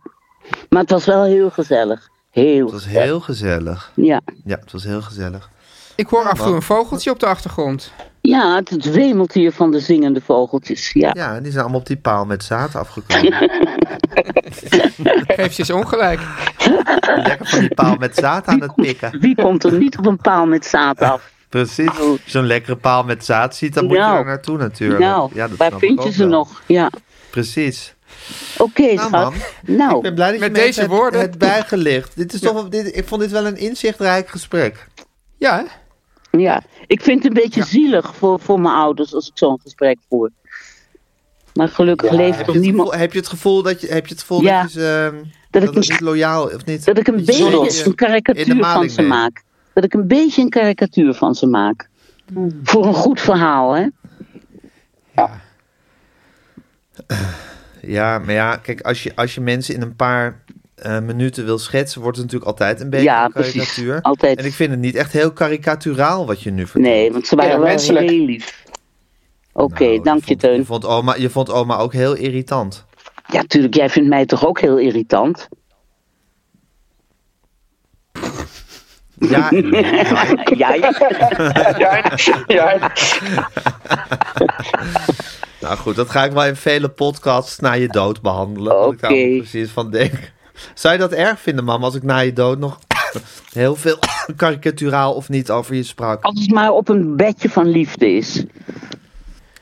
[0.68, 2.08] Maar het was wel heel gezellig.
[2.30, 3.04] Heel het was gezellig.
[3.04, 3.92] heel gezellig.
[3.94, 4.20] Ja.
[4.44, 5.50] Ja, het was heel gezellig.
[5.94, 7.92] Ik hoor af en toe een vogeltje op de achtergrond.
[8.20, 10.90] ja, het, het wemelt hier van de zingende vogeltjes.
[10.92, 11.10] Ja.
[11.12, 13.32] Ja, die zijn allemaal op die paal met zaad afgekomen.
[15.36, 16.20] Geef je eens ongelijk.
[17.16, 19.20] Lekker van die paal met zaad aan het pikken.
[19.20, 21.34] Wie komt er niet op een paal met zaad af?
[21.64, 21.88] Precies.
[21.88, 24.18] Als je zo'n lekkere paal met zaad ziet, dan moet je Nou.
[24.18, 25.00] er naartoe natuurlijk.
[25.00, 26.28] Nou, ja, dat waar vind je ze wel.
[26.28, 26.62] nog?
[26.66, 26.90] Ja.
[27.30, 27.94] Precies.
[28.58, 29.10] Oké, Nou, schat.
[29.10, 29.34] man.
[29.76, 31.20] Nou, Ik ben blij dat Met je me deze hebt- woorden.
[31.20, 32.16] het bijgelicht.
[32.16, 34.86] Dit is toch, dit, ik vond dit wel een inzichtrijk gesprek.
[35.38, 36.38] Ja, hè?
[36.38, 36.62] ja.
[36.86, 40.30] Ik vind het een beetje zielig voor, voor mijn ouders als ik zo'n gesprek voer.
[41.54, 42.88] Maar gelukkig leeft Heb er niemand.
[42.88, 44.62] gevoel, heb je het gevoel dat je, heb je het gevoel Ja.
[44.62, 45.12] dat je ze,
[45.50, 46.84] Dat dat, ik niet loyaal of niet?
[46.84, 49.44] Dat ik een beetje een karikatuur van ze maak.
[49.76, 51.88] Dat ik een beetje een karikatuur van ze maak.
[52.62, 53.86] Voor een goed verhaal, hè?
[57.82, 60.42] Ja, maar ja, kijk, als je, als je mensen in een paar
[60.74, 63.52] eh, minuten wil schetsen, wordt het natuurlijk altijd een beetje Ja, een precies.
[63.54, 64.00] karikatuur.
[64.02, 64.38] Altijd.
[64.38, 66.84] En ik vind het niet echt heel karikaturaal wat je nu vertelt.
[66.94, 68.10] Nee, want ze waren Ja, wel menselijk.
[68.10, 68.64] heel lief.
[69.52, 70.56] Oké, Nou, dank je, vond, Teun.
[70.56, 72.84] Je vond, oma, je vond oma ook heel irritant.
[73.26, 75.48] Ja, tuurlijk, jij vindt mij toch ook heel irritant?
[79.18, 79.82] Ja, nee.
[80.56, 80.92] ja, ja.
[82.46, 82.92] ja.
[85.60, 88.76] nou goed, dat ga ik wel in vele podcasts na je dood behandelen.
[88.76, 89.20] Wat ik daar Oké.
[89.20, 90.32] allemaal precies van denk.
[90.74, 92.78] Zou je dat erg vinden, mam, als ik na je dood nog
[93.52, 93.98] heel veel
[94.36, 96.22] karikaturaal of niet over je sprak?
[96.24, 98.44] Als het maar op een bedje van liefde is.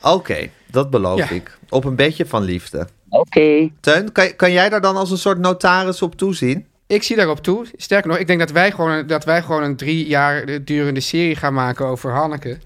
[0.01, 1.29] Oké, dat beloof Ja.
[1.29, 1.57] ik.
[1.69, 2.87] Op een bedje van liefde.
[3.09, 3.69] Oké.
[3.79, 6.65] Teun, kan, kan jij daar dan als een soort notaris op toezien?
[6.87, 7.65] Ik zie daarop toe.
[7.75, 10.99] Sterker nog, ik denk dat wij gewoon, een- dat wij gewoon een drie jaar durende
[10.99, 12.57] serie gaan maken over Hanneke.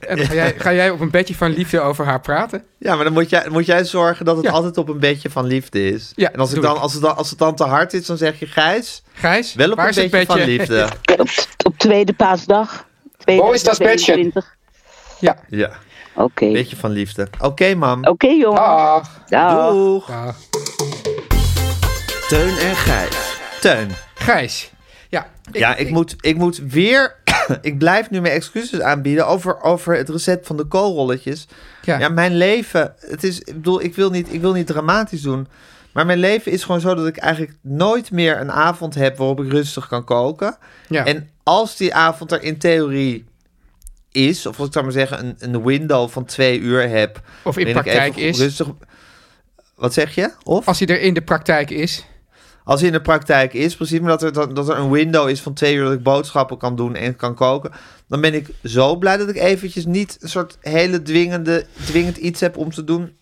[0.00, 2.64] En dan ga jij, ga jij op een bedje van liefde over haar praten?
[2.78, 4.50] Ja, maar dan moet jij, moet jij zorgen dat het Ja.
[4.50, 6.12] altijd op een bedje van liefde is.
[6.16, 6.80] Ja, en als, ik doe dan, ik.
[6.82, 9.70] als, het dan, als het dan te hard is, dan zeg je Gijs, Gijs, wel
[9.70, 10.88] op waar een is het bedje van liefde.
[11.18, 11.28] Op,
[11.64, 12.86] op tweede paasdag.
[13.24, 14.04] Waar is dat bedje?
[14.04, 14.56] 2022.
[15.18, 15.36] Ja.
[15.48, 15.70] Ja,
[16.14, 16.52] Oké.
[16.52, 17.28] bedje van liefde.
[17.40, 18.04] Oké, mam.
[18.06, 18.60] Oké, jongen.
[18.62, 19.70] Ach, Dag.
[19.70, 20.10] Doeg.
[20.10, 20.36] ach.
[22.28, 23.29] Teun en Gijs.
[23.60, 23.90] Teun.
[24.14, 24.72] Gijs.
[25.08, 27.14] Ja, ja, ik, moet, ik moet weer...
[27.62, 31.48] ik blijf nu mijn excuses aanbieden over, over het recept van de koolrolletjes.
[31.82, 31.98] Ja.
[31.98, 32.94] Ja, mijn leven...
[32.98, 35.48] Het is, ik bedoel, ik wil, niet, ik wil niet dramatisch doen.
[35.92, 39.40] Maar mijn leven is gewoon zo dat ik eigenlijk nooit meer een avond heb waarop
[39.40, 40.56] ik rustig kan koken.
[40.88, 41.04] Ja.
[41.04, 43.24] En als die avond er in theorie
[44.12, 47.20] is, of wat ik zou maar zeggen, een, een window van twee uur heb.
[47.42, 48.38] Of in ik praktijk even is.
[48.38, 48.68] Rustig,
[49.74, 50.30] wat zeg je?
[50.42, 50.68] Of?
[50.68, 52.04] Als hij er in de praktijk is.
[52.70, 55.40] Als in de praktijk is, precies, maar dat er, dat, dat er een window is
[55.40, 57.70] van twee uur dat ik boodschappen kan doen en kan koken,
[58.08, 62.40] dan ben ik zo blij dat ik eventjes niet een soort hele dwingende, dwingend iets
[62.40, 63.16] heb om te doen.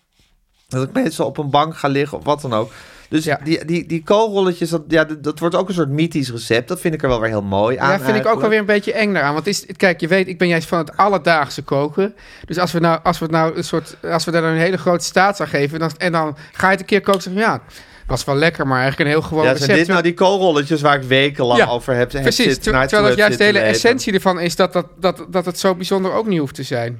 [0.67, 2.71] Dat ik meestal op een bank ga liggen of wat dan ook.
[3.09, 3.39] Dus Ja.
[3.43, 6.67] die, die, die koolrolletjes, dat, ja, dat, dat wordt ook een soort mythisch recept.
[6.67, 7.91] Dat vind ik er wel weer heel mooi aan.
[7.91, 9.33] Ja, vind ik ook wel weer een beetje eng daaraan.
[9.33, 12.15] Want is, kijk, je weet, ik ben juist van het alledaagse koken.
[12.45, 15.05] Dus als we nou, als we nou een soort, als we daar een hele grote
[15.05, 17.61] staat aan geven, dan, en dan ga je het een keer koken, zeg je, ja,
[18.09, 19.65] was wel lekker, maar eigenlijk een heel gewoon Ja, recept.
[19.67, 23.03] zijn dit nou die koolrolletjes waar ik wekenlang Ja, over heb, heb Precies, ter- terwijl
[23.09, 26.27] het juist de hele essentie ervan is dat, dat, dat, dat het zo bijzonder ook
[26.27, 26.99] niet hoeft te zijn.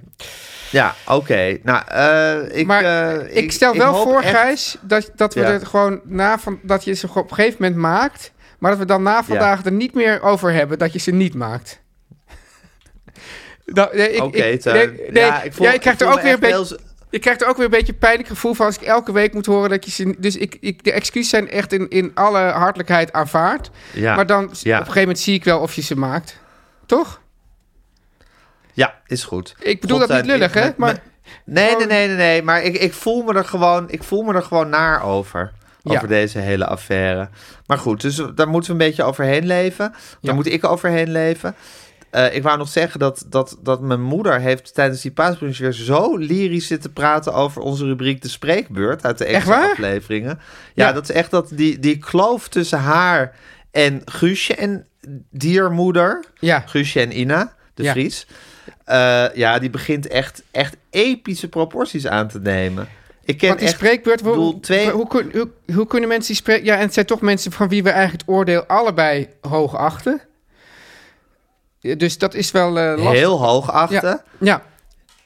[0.72, 1.58] Ja, oké.
[1.64, 5.48] Nou, eh, ik, maar eh, ik, stel wel voor, echt- Gijs, dat, dat we Ja.
[5.52, 8.86] er gewoon na van, dat je ze op een gegeven moment maakt, maar dat we
[8.86, 11.80] dan na vandaag er niet meer over hebben dat je ze niet maakt.
[14.20, 16.80] Oké, nee, nee, ja, ik voel, ja, ik krijg er ook weer een beetje.
[17.10, 19.34] Je krijgt er ook weer een beetje een pijnlijk gevoel van als ik elke week
[19.34, 20.16] moet horen dat je ze.
[20.18, 23.70] Dus ik, ik, de excuses zijn echt in, in alle hartelijkheid aanvaard.
[23.94, 24.16] Ja.
[24.16, 24.48] Maar dan Ja.
[24.50, 26.40] op een gegeven moment zie ik wel of je ze maakt.
[26.86, 27.22] Toch?
[28.74, 29.56] Ja, is goed.
[29.60, 30.70] Ik bedoel God, dat niet lullig, hè?
[30.78, 31.02] Maar
[31.46, 32.44] Nee, nee, nee, nee, nee.
[32.44, 35.52] Maar ik, ik, voel me er gewoon, ik voel me er gewoon naar over.
[35.82, 35.96] Ja.
[35.96, 37.30] Over deze hele affaire.
[37.66, 39.94] Maar goed, dus daar moeten we een beetje overheen leven.
[40.22, 41.56] Daar moet ik overheen leven.
[42.10, 45.72] Eh, ik wou nog zeggen dat, dat, dat mijn moeder heeft tijdens die paasbrunch weer
[45.72, 50.40] zo lyrisch zitten praten over onze rubriek De Spreekbeurt uit de extra afleveringen.
[50.74, 50.94] Ja, Ja.
[50.94, 53.36] dat is echt dat die, die kloof tussen haar
[53.72, 54.86] en Guusje en
[55.32, 56.24] diermoeder.
[56.40, 57.92] ja, Guusje en Ina, de Ja.
[57.92, 58.28] Vries.
[58.86, 62.88] Eh, ja, die begint echt, echt epische proporties aan te nemen.
[63.26, 63.78] Ik ken want die echt...
[63.78, 64.22] spreekbeurt...
[64.22, 66.66] Hoe, twee- hoe, hoe, hoe kunnen mensen die spreken...
[66.66, 70.22] Ja, en het zijn toch mensen van wie we eigenlijk het oordeel allebei hoog achten.
[71.82, 73.12] Dus dat is wel eh lastig.
[73.12, 74.22] heel hoog achten.
[74.40, 74.62] Ja.
[74.62, 74.62] Ja.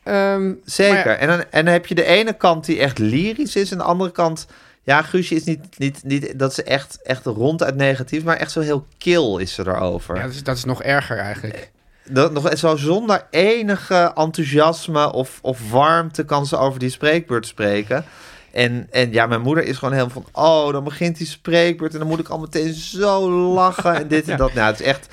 [0.03, 1.11] Ehm, Zeker.
[1.11, 3.71] ja, En, dan, en dan heb je de ene kant die echt lyrisch is.
[3.71, 4.47] En de andere kant...
[4.85, 5.59] Ja, Guusje is niet...
[5.77, 8.23] niet, niet dat ze echt, echt ronduit negatief...
[8.23, 10.15] maar echt zo heel kil is ze erover.
[10.15, 11.71] ja, dat, is, dat is nog erger eigenlijk.
[12.09, 18.05] Dat, nog, zo zonder enige enthousiasme of, of warmte kan ze over die spreekbeurt spreken.
[18.51, 20.43] En, en ja, mijn moeder is gewoon helemaal van...
[20.43, 24.29] Oh, dan begint die spreekbeurt en dan moet ik al meteen zo lachen en dit
[24.29, 24.53] en dat.
[24.53, 25.07] Nou, het is echt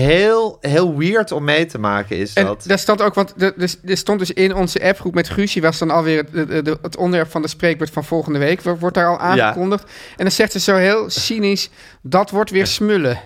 [0.00, 2.64] heel, heel weird om mee te maken is En dat.
[2.66, 6.24] daar stond ook, want er, stond dus in onze appgroep met Guusje, was dan alweer
[6.32, 9.82] het, het, onderwerp van de spreekbeurt van volgende week, wo- wordt daar al aangekondigd.
[9.84, 9.90] En
[10.24, 11.70] dan zegt ze zo heel cynisch,
[12.02, 13.20] dat wordt weer smullen.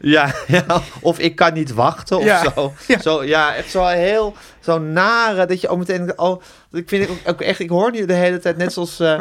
[0.00, 0.64] Ja, ja,
[1.00, 2.72] of ik kan niet wachten of Ja, zo.
[2.86, 3.00] ja.
[3.00, 6.42] Zo, ja, echt zo heel, zo nare, dat je ook meteen, oh,
[6.72, 9.20] ik vind het ook, ook echt, ik hoor nu de hele tijd, net zoals eh,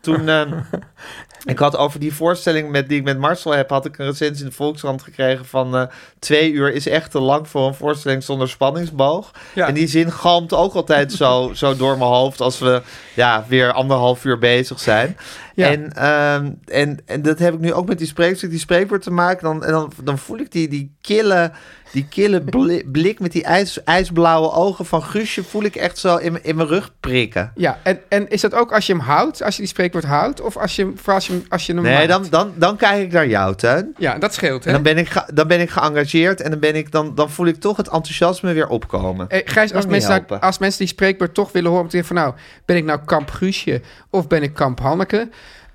[0.00, 0.42] toen, eh,
[1.44, 4.44] ik had over die voorstelling met, die ik met Marcel heb, had ik een recensie
[4.44, 5.86] in de Volkskrant gekregen van eh,
[6.18, 9.30] twee uur is echt te lang voor een voorstelling zonder spanningsboog.
[9.54, 9.66] Ja.
[9.66, 12.82] En die zin galmt ook altijd zo, zo door mijn hoofd als we
[13.14, 15.16] ja, weer anderhalf uur bezig zijn.
[15.54, 15.70] Ja.
[15.70, 19.10] En, ehm, en, en dat heb ik nu ook met die spreekstuk, die spreekwoord te
[19.10, 19.44] maken.
[19.44, 21.52] Dan, en dan, dan voel ik die, die kille,
[21.92, 26.16] die kille bli- blik met die ijs, ijsblauwe ogen van Guusje, voel ik echt zo
[26.16, 27.52] in, mijn- in mijn rug prikken.
[27.54, 30.40] Ja, en, en is dat ook als je hem houdt, als je die spreekwoord houdt,
[30.40, 32.08] of als je, als je, als je hem Nee, maakt?
[32.08, 33.94] dan, dan, dan kijk ik naar jou, Tuin.
[33.98, 34.68] Ja, dat scheelt, hè?
[34.70, 37.30] En dan ben ik, ge- dan ben ik geëngageerd en dan, ben ik, dan, dan
[37.30, 39.26] voel ik toch het enthousiasme weer opkomen.
[39.28, 42.34] Hey, Gijs, als mensen, nou- als mensen die spreekbeurt toch willen horen, van nou,
[42.64, 43.80] ben ik nou kamp Guusje
[44.10, 45.28] of ben ik kamp Hanneke?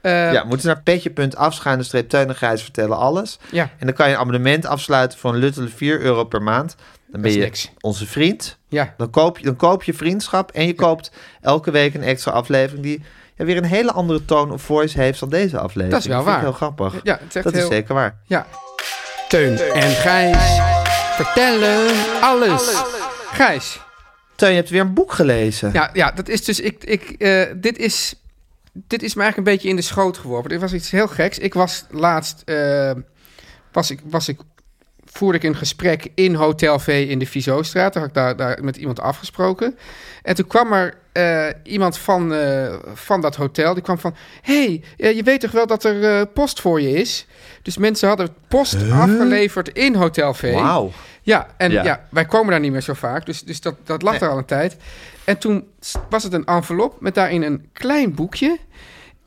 [0.04, 3.40] Eh, ja, moeten ze naar petje.afschuine streep Teun en Gijs vertellen alles.
[3.52, 6.76] ja, En dan kan je een abonnement afsluiten voor een luttele 4 euro per maand.
[7.08, 7.72] Dan ben je niks.
[7.80, 8.58] onze vriend.
[8.68, 8.94] ja.
[8.98, 12.84] Dan koop, je, dan koop je vriendschap en je koopt elke week een extra aflevering
[12.84, 13.04] die
[13.36, 15.92] ja, weer een hele andere tone of voice heeft dan deze aflevering.
[15.92, 16.44] Dat is wel vind ik waar.
[16.44, 17.00] heel grappig.
[17.04, 17.64] Ja, het is echt dat heel...
[17.64, 18.18] is zeker waar.
[18.26, 18.48] Ja.
[19.28, 20.60] Teun en Gijs
[21.16, 21.88] vertellen
[22.22, 22.84] alles.
[23.32, 23.80] Gijs,
[24.36, 25.70] Teun, je hebt weer een boek gelezen.
[25.74, 26.60] ja, ja dat is dus...
[26.60, 28.16] Ik, ik, eh, dit, is,
[28.74, 30.50] dit is me eigenlijk een beetje in de schoot geworpen.
[30.50, 31.40] Dit was iets heel geks.
[31.40, 32.42] Ik was laatst...
[32.46, 32.92] eh,
[33.72, 34.40] was ik, was ik,
[35.06, 37.94] voerde ik een gesprek in Hotel V in de Vizostraat.
[37.94, 39.78] Daar had ik daar, daar met iemand afgesproken.
[40.22, 43.74] En toen kwam er eh, iemand van, eh, van dat hotel.
[43.74, 44.16] Die kwam van...
[44.42, 47.28] hey, je weet toch wel dat er post voor je is?
[47.62, 50.54] Dus mensen hadden post afgeleverd in Hotel V.
[50.54, 50.92] Wauw.
[51.24, 51.84] Ja, en ja.
[51.84, 52.08] Ja.
[52.10, 53.26] wij komen daar niet meer zo vaak.
[53.26, 54.76] Dus, dus dat, dat lag er al een tijd.
[55.24, 55.68] En toen
[56.10, 58.58] was het een envelop met daarin een klein boekje.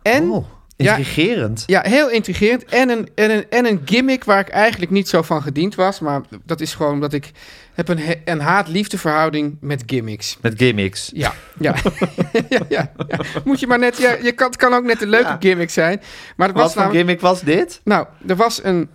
[0.03, 1.63] En Oh, ja, intrigerend.
[1.67, 2.65] ja, heel intrigerend.
[2.65, 6.01] En een, en, een, en een gimmick waar ik eigenlijk niet zo van gediend was.
[6.01, 7.31] Maar dat is gewoon dat ik
[7.75, 10.39] heb een, een haat-liefde verhouding met gimmicks.
[10.41, 11.11] Met gimmicks.
[11.15, 11.75] Ja, ja.
[12.49, 13.19] ja, ja, ja.
[13.45, 13.99] Moet je maar net...
[13.99, 16.01] Ja, je kan, het kan ook net een leuke gimmick zijn.
[16.37, 17.07] Maar het Wat was voor namelijk...
[17.07, 17.81] gimmick was dit?
[17.85, 18.89] Nou, er was een,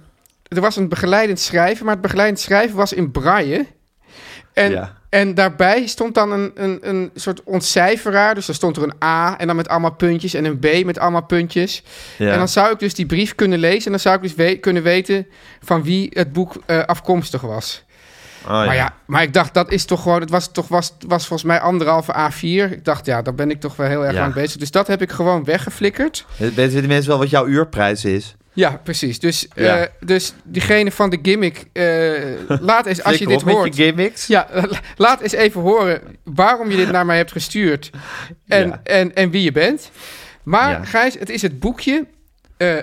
[0.55, 3.65] er was een begeleidend schrijven, maar het begeleidend schrijven was in braille.
[4.53, 4.97] En, Ja.
[5.09, 8.35] en daarbij stond dan een, een, een soort ontcijferaar.
[8.35, 10.99] Dus er stond er een A en dan met allemaal puntjes en een B met
[10.99, 11.83] allemaal puntjes.
[12.17, 12.31] Ja.
[12.31, 14.57] En dan zou ik dus die brief kunnen lezen en dan zou ik dus we-
[14.57, 15.27] kunnen weten
[15.61, 17.83] van wie het boek eh, afkomstig was.
[18.43, 21.27] Oh, Maar ja, maar ik dacht, dat is toch gewoon, het was, toch, was, was
[21.27, 22.71] volgens mij anderhalve A4.
[22.71, 24.23] Ik dacht, ja, daar ben ik toch wel heel erg Ja.
[24.23, 24.57] aan bezig.
[24.59, 26.25] Dus dat heb ik gewoon weggeflikkerd.
[26.37, 28.35] Weten die mensen wel wat jouw uurprijs is?
[28.53, 29.19] Ja, precies.
[29.19, 29.77] Dus, Ja.
[29.79, 31.83] eh, dus diegene van de gimmick, eh,
[32.61, 33.63] laat eens, als je dit hoort...
[33.65, 34.27] met je gimmicks.
[34.27, 37.89] Ja, la- laat eens even horen waarom je dit naar mij hebt gestuurd
[38.47, 38.81] en, Ja.
[38.83, 39.91] en, en wie je bent.
[40.43, 40.83] Maar Ja.
[40.85, 42.05] Gijs, het is het boekje
[42.57, 42.75] eh,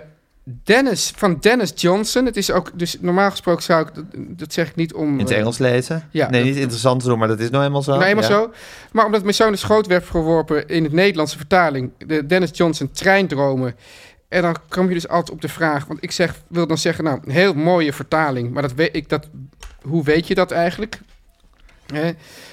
[0.64, 2.24] Dennis, van Dennis Johnson.
[2.26, 5.12] Het is ook, dus normaal gesproken zou ik, dat, dat zeg ik niet om...
[5.12, 6.08] In het Engels lezen?
[6.10, 7.92] Ja, nee, dat- niet interessant te doen, maar dat is nou helemaal zo.
[7.92, 8.52] nou, eenmaal zo.
[8.92, 12.90] Maar omdat mijn zoon de schoot werd verworpen in het Nederlandse vertaling, de Dennis Johnson
[12.92, 13.76] treindromen.
[14.28, 17.04] En dan kom je dus altijd op de vraag, want ik zeg, wil dan zeggen,
[17.04, 19.28] nou, een heel mooie vertaling, maar dat weet ik dat,
[19.82, 20.98] hoe weet je dat eigenlijk?
[21.92, 22.10] Hè?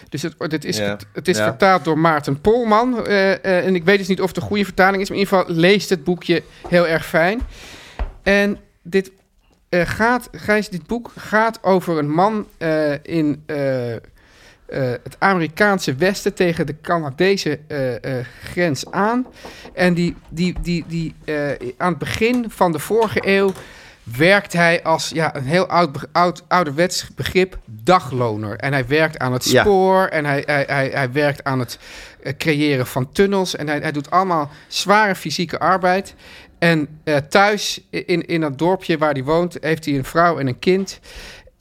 [0.09, 0.97] Dus het, het is, Ja.
[1.13, 1.43] het is Ja.
[1.43, 3.05] vertaald door Maarten Polman.
[3.05, 5.09] eh, eh, en ik weet dus niet of het een goede vertaling is.
[5.09, 7.41] Maar in ieder geval leest het boekje heel erg fijn.
[8.23, 9.11] En dit,
[9.69, 12.47] eh, gaat, Gijs, dit boek gaat over een man
[13.01, 13.43] in
[14.65, 19.27] eh, het Amerikaanse Westen tegen de Canadese eh, eh, grens aan.
[19.73, 21.15] En die, die, die, die,
[21.77, 23.51] aan het begin van de vorige eeuw
[24.03, 28.57] werkt hij als ja, een heel oud, oud, ouderwets begrip dagloner.
[28.57, 29.61] En hij werkt aan het Ja.
[29.61, 31.79] spoor en hij, hij, hij, hij werkt aan het
[32.37, 33.55] creëren van tunnels.
[33.55, 36.15] En hij, hij doet allemaal zware fysieke arbeid.
[36.59, 40.59] En thuis in, in dat dorpje waar hij woont, heeft hij een vrouw en een
[40.59, 40.99] kind.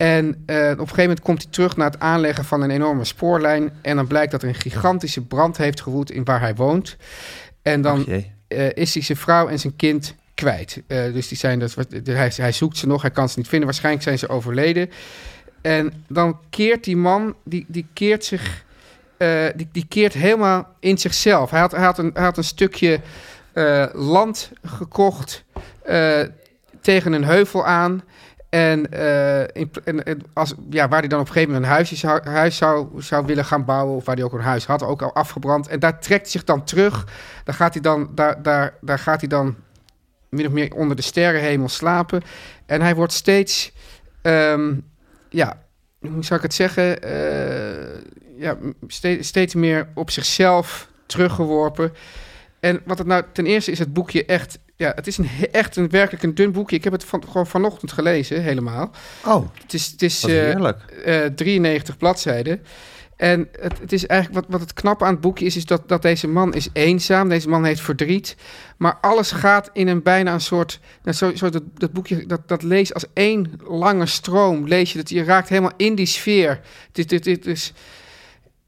[0.05, 3.05] En eh, op een gegeven moment komt hij terug naar het aanleggen van een enorme
[3.05, 3.73] spoorlijn.
[3.83, 6.97] En dan blijkt dat er een gigantische brand heeft gewoed in waar hij woont.
[7.63, 8.07] En dan
[8.49, 10.83] eh, is hij zijn vrouw en zijn kind kwijt.
[10.87, 13.67] Eh, dus die zijn wat- hij, hij zoekt ze nog, hij kan ze niet vinden.
[13.69, 14.91] Waarschijnlijk zijn ze overleden.
[15.61, 18.65] En dan keert die man, die, die keert zich,
[19.57, 21.51] die, die keert helemaal in zichzelf.
[21.51, 23.01] Hij had, hij had, een, hij had een stukje
[23.93, 25.45] land gekocht
[26.81, 28.03] tegen een heuvel aan.
[28.55, 31.97] En, eh, en, en als, ja, waar hij dan op een gegeven moment een huisje
[31.97, 35.03] zou, huis zou, zou willen gaan bouwen, of waar hij ook een huis had, ook
[35.03, 35.69] al afgebrand.
[35.69, 37.07] En daar trekt hij zich dan terug.
[37.45, 39.57] Daar gaat hij dan, daar, daar, daar gaat hij dan
[40.29, 42.23] min of meer onder de sterrenhemel slapen.
[42.67, 43.73] En hij wordt steeds,
[44.23, 44.75] ehm,
[45.29, 45.63] ja,
[46.01, 47.03] hoe zou ik het zeggen?
[47.03, 48.01] Eh,
[48.37, 51.93] ja, steeds, steeds meer op zichzelf teruggeworpen.
[52.61, 55.77] En wat het nou, ten eerste is het boekje echt, ja, het is een, echt
[55.77, 56.77] een werkelijk een dun boekje.
[56.77, 58.91] Ik heb het van, gewoon vanochtend gelezen, helemaal.
[59.27, 60.79] Oh, Het is, het is dat is eh, heerlijk.
[61.05, 62.63] eh, 93 bladzijden.
[63.17, 65.89] En het, het is eigenlijk wat, wat het knappe aan het boekje is, is dat,
[65.89, 67.29] dat deze man is eenzaam.
[67.29, 68.37] Deze man heeft verdriet.
[68.77, 70.81] Maar alles gaat in een bijna een soort.
[71.03, 74.69] Nou, zo, zo dat, dat boekje, dat, dat lees als één lange stroom.
[74.69, 76.61] Lees je dat je raakt helemaal in die sfeer.
[76.93, 77.73] Dit, dit, dit is.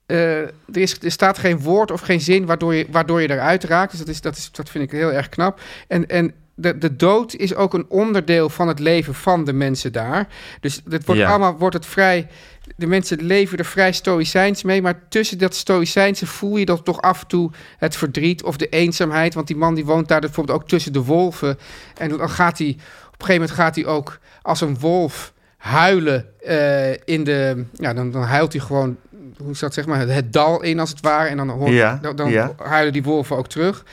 [0.07, 3.65] Eh, er, is, er staat geen woord of geen zin waardoor je, waardoor je eruit
[3.65, 3.91] raakt.
[3.91, 5.61] Dus dat, is, dat, is, dat vind ik heel erg knap.
[5.89, 9.93] En, en de, de dood is ook een onderdeel van het leven van de mensen
[9.93, 10.29] daar.
[10.61, 11.29] Dus het wordt Ja.
[11.29, 12.29] allemaal wordt het vrij.
[12.77, 14.83] De mensen leven er vrij stoïcijns mee.
[14.83, 18.69] Maar tussen dat stoïcijnse voel je dat toch af en toe het verdriet of de
[18.69, 19.35] eenzaamheid.
[19.35, 21.59] Want die man die woont daar bijvoorbeeld ook tussen de wolven.
[21.97, 22.69] En dan gaat hij.
[22.69, 27.65] Op een gegeven moment gaat hij ook als een wolf huilen eh, in de.
[27.73, 28.97] Ja, dan, dan huilt hij gewoon.
[29.39, 30.09] Hoe is dat zeg maar?
[30.09, 31.29] Het, dal in als het ware.
[31.29, 32.53] En dan, hoor, Ja, dan, dan ja.
[32.57, 33.85] huilen die wolven ook terug.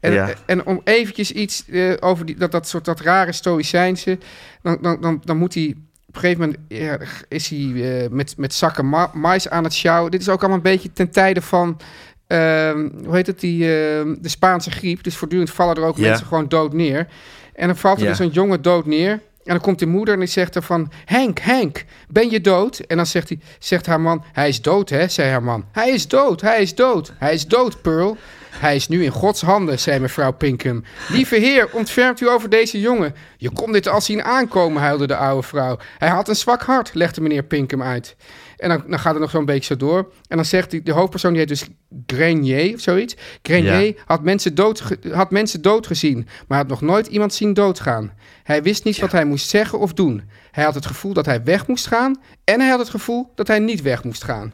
[0.00, 0.28] En, Ja.
[0.46, 4.18] en om eventjes iets eh, over die, dat, dat soort dat rare stoïcijnse,
[4.62, 5.74] dan, dan, dan, dan moet hij
[6.08, 9.74] op een gegeven moment ja, is hij eh, met, met zakken ma mais aan het
[9.74, 10.10] sjouwen.
[10.10, 11.80] Dit is ook allemaal een beetje ten tijde van,
[12.26, 15.02] ehm, hoe heet het, die, ehm, de Spaanse griep.
[15.02, 16.08] Dus voortdurend vallen er ook Ja.
[16.08, 17.06] mensen gewoon dood neer.
[17.54, 18.10] En dan valt er Ja.
[18.10, 19.20] dus een jongen dood neer.
[19.44, 20.92] En dan komt die moeder en die zegt er van...
[21.04, 22.78] Henk, Henk, ben je dood?
[22.78, 24.24] En dan zegt, hij, zegt haar man...
[24.32, 25.64] Hij is dood, hè, zei haar man.
[25.72, 27.12] Hij is dood, hij is dood.
[27.18, 28.16] Hij is dood, Pearl.
[28.50, 30.84] Hij is nu in Gods handen, zei mevrouw Pinkham.
[31.08, 33.14] Lieve heer, ontfermt u over deze jongen.
[33.36, 35.78] Je kon dit al zien aankomen, huilde de oude vrouw.
[35.98, 38.16] Hij had een zwak hart, legde meneer Pinkham uit.
[38.64, 40.12] En dan, dan gaat het nog zo'n beetje zo door.
[40.28, 41.64] En dan zegt hij, de hoofdpersoon, die heet dus
[42.06, 43.16] Grenier of zoiets.
[43.42, 43.92] Grenier Ja.
[44.06, 48.12] had, mensen dood, had mensen dood gezien, maar had nog nooit iemand zien doodgaan.
[48.42, 50.22] Hij wist niet wat hij moest zeggen of doen.
[50.50, 53.46] Hij had het gevoel dat hij weg moest gaan en hij had het gevoel dat
[53.46, 54.52] hij niet weg moest gaan.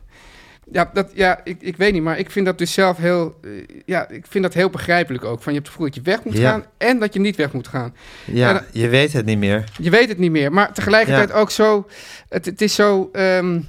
[0.72, 3.50] Ja, dat, ja ik, ik weet niet, maar ik vind dat dus zelf heel, eh,
[3.86, 5.42] ja, ik vind dat heel begrijpelijk ook.
[5.42, 6.50] Van je hebt het gevoel dat je weg moet Ja.
[6.50, 7.94] gaan en dat je niet weg moet gaan.
[8.26, 9.64] Ja, En je weet het niet meer.
[9.80, 11.34] Je weet het niet meer, maar tegelijkertijd Ja.
[11.34, 11.86] ook zo,
[12.28, 13.61] het, het is zo ehm,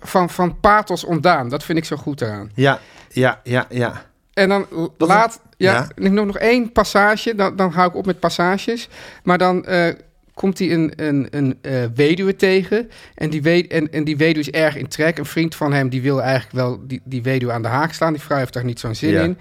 [0.00, 1.48] van, van pathos ontdaan.
[1.48, 2.50] Dat vind ik zo goed eraan.
[2.54, 2.78] Ja,
[3.08, 4.06] ja, ja, ja.
[4.34, 5.88] En dan Dat laat, ja, ja.
[5.94, 8.88] ik nog nog één passage, dan, dan hou ik op met passages.
[9.22, 9.94] Maar dan eh,
[10.34, 12.90] komt hij een, een, een eh, weduwe tegen.
[13.14, 15.18] En die, we, en, en die weduwe is erg in trek.
[15.18, 18.12] Een vriend van hem die wil eigenlijk wel die, die weduwe aan de haak slaan.
[18.12, 19.22] Die vrouw heeft daar niet zo'n zin Ja.
[19.22, 19.38] in.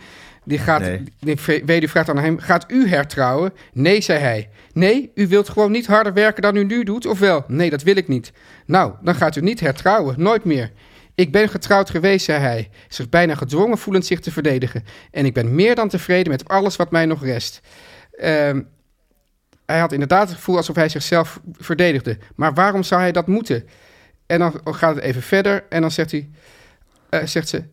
[0.47, 1.03] Die, gaat, Nee.
[1.65, 3.53] weduwe vraagt aan hem, gaat u hertrouwen?
[3.73, 4.49] Nee, zei hij.
[4.73, 7.43] Nee, u wilt gewoon niet harder werken dan u nu doet, of wel?
[7.47, 8.31] Nee, dat wil ik niet.
[8.65, 10.71] Nou, dan gaat u niet hertrouwen, nooit meer.
[11.15, 14.83] Ik ben getrouwd geweest, zei hij, zich bijna gedwongen voelend zich te verdedigen.
[15.11, 17.61] En ik ben meer dan tevreden met alles wat mij nog rest.
[18.11, 18.61] Ehm,
[19.65, 22.17] hij had inderdaad het gevoel alsof hij zichzelf verdedigde.
[22.35, 23.67] Maar waarom zou hij dat moeten?
[24.25, 26.29] En dan gaat het even verder en dan zegt, hij,
[27.09, 27.63] eh, zegt ze...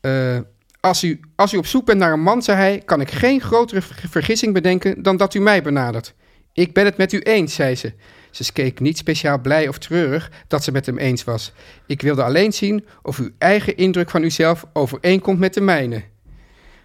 [0.00, 0.38] eh,
[0.80, 3.40] als, u, als u op zoek bent naar een man, zei hij, kan ik geen
[3.40, 6.14] grotere ver- vergissing bedenken dan dat u mij benadert.
[6.52, 7.92] Ik ben het met u eens, zei ze.
[8.30, 11.52] Ze keek niet speciaal blij of treurig dat ze met hem eens was.
[11.86, 16.02] Ik wilde alleen zien of uw eigen indruk van uzelf overeenkomt met de mijne.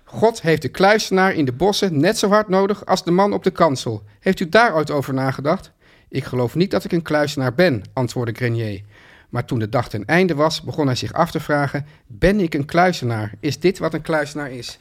[0.03, 3.43] God heeft de kluisenaar in de bossen net zo hard nodig als de man op
[3.43, 4.03] de kansel.
[4.19, 5.71] Heeft u daar ooit over nagedacht?
[6.09, 8.81] Ik geloof niet dat ik een kluisenaar ben, antwoordde Grenier.
[9.29, 12.53] Maar toen de dag ten einde was, begon hij zich af te vragen: Ben ik
[12.53, 13.31] een kluizenaar?
[13.39, 14.77] Is dit wat een kluizenaar is?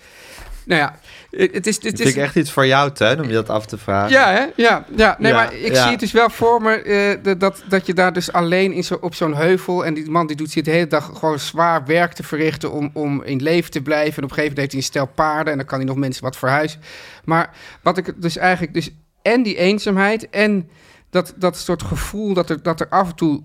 [0.66, 0.98] Nou ja,
[1.30, 1.74] het is.
[1.76, 4.10] Het is vind ik echt iets voor jou, Teun, om je dat af te vragen.
[4.10, 4.44] ja, hè?
[4.56, 5.16] Ja, ja.
[5.18, 5.82] Nee, Ja, maar ik ja.
[5.82, 6.80] zie het dus wel voor me
[7.22, 9.84] de- dat, dat je daar dus alleen in zo, op zo'n heuvel...
[9.86, 12.72] en die man die doet zit de hele dag gewoon zwaar werk te verrichten...
[12.72, 14.16] om, om in leven te blijven.
[14.16, 15.52] En op een gegeven moment heeft hij een stel paarden...
[15.52, 16.80] en dan kan hij nog mensen wat verhuizen.
[17.24, 17.50] Maar
[17.82, 18.74] wat ik dus eigenlijk...
[18.74, 18.90] Dus
[19.22, 20.68] en die eenzaamheid en
[21.10, 22.34] dat, dat soort gevoel...
[22.34, 23.42] Dat er, dat er af en toe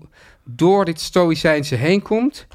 [0.56, 2.46] door dit stoïcijnse heen komt...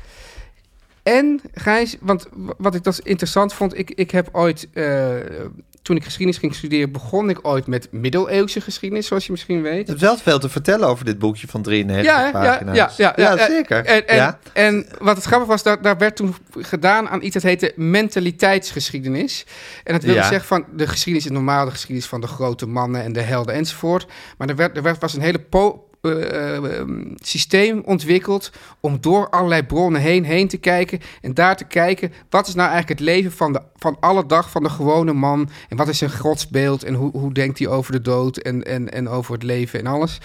[1.03, 2.27] En Gijs, want
[2.57, 5.09] wat ik dat interessant vond, ik, ik heb ooit, eh,
[5.81, 9.85] toen ik geschiedenis ging studeren, begon ik ooit met middeleeuwse geschiedenis, zoals je misschien weet.
[9.85, 12.75] Je hebt wel veel te vertellen over dit boekje van 93 Ja, pagina's.
[12.75, 13.45] ja, ja, ja, ja.
[13.45, 13.85] zeker.
[13.85, 14.39] En, en, ja.
[14.53, 19.45] en wat het grappige was, daar, daar werd toen gedaan aan iets dat heette mentaliteitsgeschiedenis.
[19.83, 20.27] En dat wilde Ja.
[20.27, 21.29] zeggen van, de geschiedenis
[21.65, 24.05] de geschiedenis van de grote mannen en de helden enzovoort.
[24.37, 28.97] Maar er, werd, er werd, was een hele po- eh, eh, ehm, systeem ontwikkeld om
[29.01, 30.99] door allerlei bronnen heen, heen te kijken.
[31.21, 34.49] En daar te kijken, wat is nou eigenlijk het leven van, de, van alle dag
[34.49, 35.49] van de gewone man?
[35.69, 36.83] En wat is zijn godsbeeld?
[36.83, 39.87] En hoe, hoe denkt hij over de dood en, en, en over het leven en
[39.87, 40.17] alles?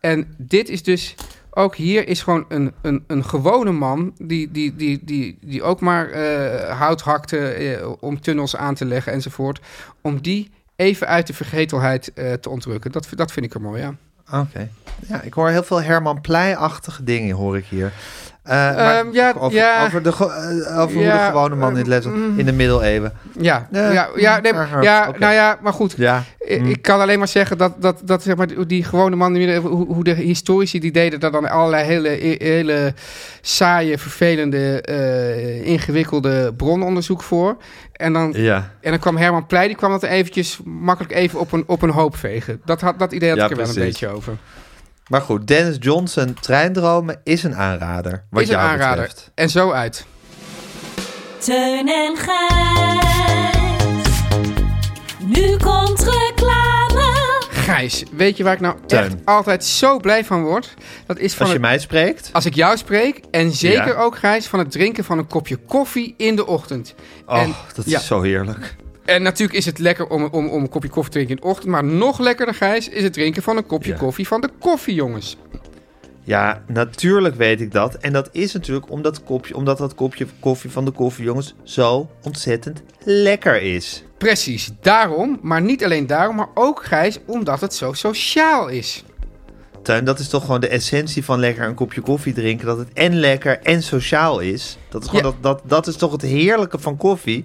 [0.00, 1.14] En dit is dus
[1.54, 5.80] ook hier is gewoon een, een, een gewone man die, die, die, die, die ook
[5.80, 9.60] maar eh, hout hakte eh, om tunnels aan te leggen enzovoort.
[10.00, 12.92] Om die even uit de vergetelheid te ontrukken.
[12.92, 13.98] Dat, dat vind ik er mooi aan.
[14.32, 14.68] Oké.
[15.08, 17.92] Ja, ik hoor heel veel Herman Pleij-achtige dingen, hoor ik hier.
[18.42, 19.84] Eh, Ehm, ja, over, ja.
[19.86, 22.38] over, de, eh, over hoe Ja, de gewone man in het leven mm.
[22.38, 23.12] in de middeleeuwen.
[23.40, 25.94] Ja, Ja, ja, ja, nee, ja nou ja, maar goed.
[25.96, 26.22] Ja.
[26.48, 26.66] Mm.
[26.66, 29.86] Ik kan alleen maar zeggen dat, dat, dat zeg maar, die- gewone man, die- hoe,
[29.94, 32.94] hoe de historici die deden daar dan allerlei hele, hele
[33.40, 37.56] saaie, vervelende, eh, ingewikkelde brononderzoek voor.
[37.92, 38.70] En dan, Ja.
[38.80, 41.90] en dan kwam Herman Pleij, die kwam dat eventjes makkelijk even op een, op een
[41.90, 42.60] hoop vegen.
[42.64, 44.36] Dat, had, dat idee had ik er wel een beetje over.
[45.12, 48.24] Maar goed, Dennis Johnson, Treindromen, is een aanrader.
[48.30, 49.02] Wat Is een jou aanrader.
[49.04, 49.30] betreft.
[49.34, 50.06] En zo uit.
[51.38, 53.06] Teun en Gijs.
[55.18, 57.40] Nu komt reclame.
[57.50, 59.00] Gijs, weet je waar ik nou Teun.
[59.04, 60.74] echt altijd zo blij van word?
[61.06, 62.30] Dat is van Als je het mij spreekt.
[62.32, 63.94] Als ik jou spreek, en zeker Ja.
[64.02, 66.94] ook Gijs, van het drinken van een kopje koffie in de ochtend.
[67.26, 67.98] Oh, en, dat ja.
[67.98, 68.74] is zo heerlijk.
[69.14, 71.48] En natuurlijk is het lekker om, om, om een kopje koffie te drinken in de
[71.48, 71.68] ochtend.
[71.70, 73.96] Maar nog lekkerder, Gijs, is het drinken van een kopje Ja.
[73.98, 75.36] koffie van de koffiejongens.
[76.24, 77.94] Ja, natuurlijk weet ik dat.
[77.94, 82.82] En dat is natuurlijk omdat, kopje, omdat dat kopje koffie van de koffiejongens zo ontzettend
[83.04, 84.04] lekker is.
[84.18, 89.04] Precies, daarom, maar niet alleen daarom, maar ook Gijs, omdat het zo sociaal is.
[89.82, 92.66] Tuin, dat is toch gewoon de essentie van lekker een kopje koffie drinken.
[92.66, 94.78] Dat het en lekker en sociaal is.
[94.88, 95.30] Dat is, gewoon Ja.
[95.30, 97.44] dat, dat, dat is toch het heerlijke van koffie.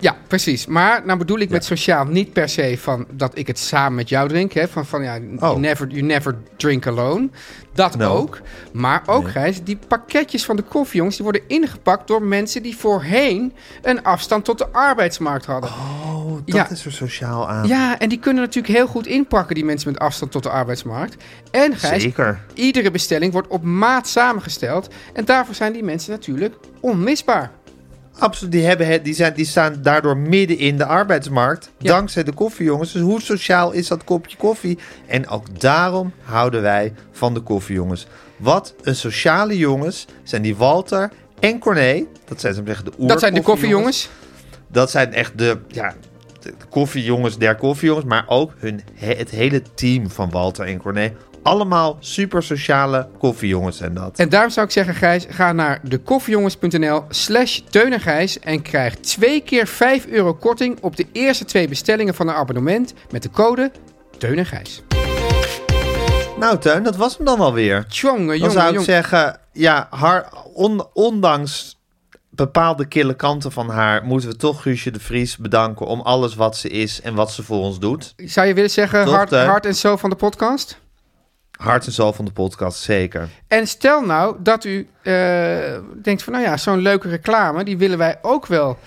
[0.00, 0.66] Ja, precies.
[0.66, 1.54] Maar nou bedoel ik Ja.
[1.54, 4.52] met sociaal niet per se van dat ik het samen met jou drink.
[4.52, 4.68] Hè?
[4.68, 5.56] Van, van ja, you, Oh.
[5.58, 7.28] never, you never drink alone.
[7.72, 8.16] Dat No.
[8.16, 8.40] ook.
[8.72, 9.32] Maar ook, Nee.
[9.32, 11.16] Gijs, die pakketjes van de koffiejongens...
[11.16, 15.70] die worden ingepakt door mensen die voorheen een afstand tot de arbeidsmarkt hadden.
[15.70, 16.70] Oh, dat Ja.
[16.70, 17.66] is er sociaal aan.
[17.66, 21.16] Ja, en die kunnen natuurlijk heel goed inpakken, die mensen met afstand tot de arbeidsmarkt.
[21.50, 22.40] En Gijs, Zeker.
[22.54, 24.88] iedere bestelling wordt op maat samengesteld.
[25.12, 27.50] En daarvoor zijn die mensen natuurlijk onmisbaar.
[28.18, 31.70] Absoluut, die, hebben het, die, zijn, die staan daardoor midden in de arbeidsmarkt.
[31.78, 31.92] Ja.
[31.92, 32.92] Dankzij de koffiejongens.
[32.92, 34.78] Dus hoe sociaal is dat kopje koffie?
[35.06, 38.06] En ook daarom houden wij van de koffiejongens.
[38.36, 42.04] Wat een sociale jongens zijn die Walter en Corné.
[42.24, 44.08] Dat zijn ze zeggen de oer Dat zijn de koffiejongens.
[44.68, 45.94] Dat zijn echt de, ja,
[46.40, 48.06] de koffiejongens der koffiejongens.
[48.06, 51.12] Maar ook hun, he- het hele team van Walter en Corné.
[51.42, 54.18] Allemaal super sociale koffiejongens zijn dat.
[54.18, 58.94] En daarom zou ik zeggen, Gijs, ga naar dekoffiejongens.nl slash Teun en Gijs en krijg
[58.94, 63.30] twee keer 5 euro korting op de eerste twee bestellingen van een abonnement met de
[63.30, 63.70] code
[64.18, 64.82] Teun en Gijs.
[66.38, 67.86] Nou Teun, dat was hem dan alweer.
[67.88, 71.78] Tjonge, Dan jongen, zou ik zeggen, ja, haar, on- ondanks
[72.30, 76.56] bepaalde kille kanten van haar, moeten we toch Guusje de Vries bedanken om alles wat
[76.56, 78.12] ze is en wat ze voor ons doet.
[78.16, 79.46] Zou je willen zeggen hart, Teun?
[79.46, 80.79] hart en zo van de podcast?
[81.60, 83.28] Hart en ziel van de podcast, zeker.
[83.48, 85.14] En stel nou dat u eh,
[86.02, 88.78] denkt van, nou ja, zo'n leuke reclame, die willen wij ook wel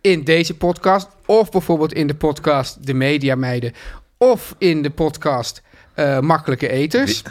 [0.00, 1.08] in deze podcast.
[1.26, 3.72] Of bijvoorbeeld in de podcast De Media Meiden.
[4.16, 5.62] Of in de podcast
[5.94, 7.22] eh, Makkelijke Eters.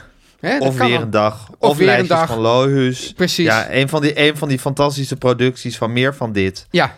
[0.60, 1.02] Of weer al.
[1.02, 1.48] een dag.
[1.58, 2.28] Of Of, weer een dag.
[2.28, 3.14] van Lohuus.
[3.14, 3.46] Precies.
[3.46, 6.68] Ja, een van, die, een van die fantastische producties van meer van dit.
[6.70, 6.96] Ja.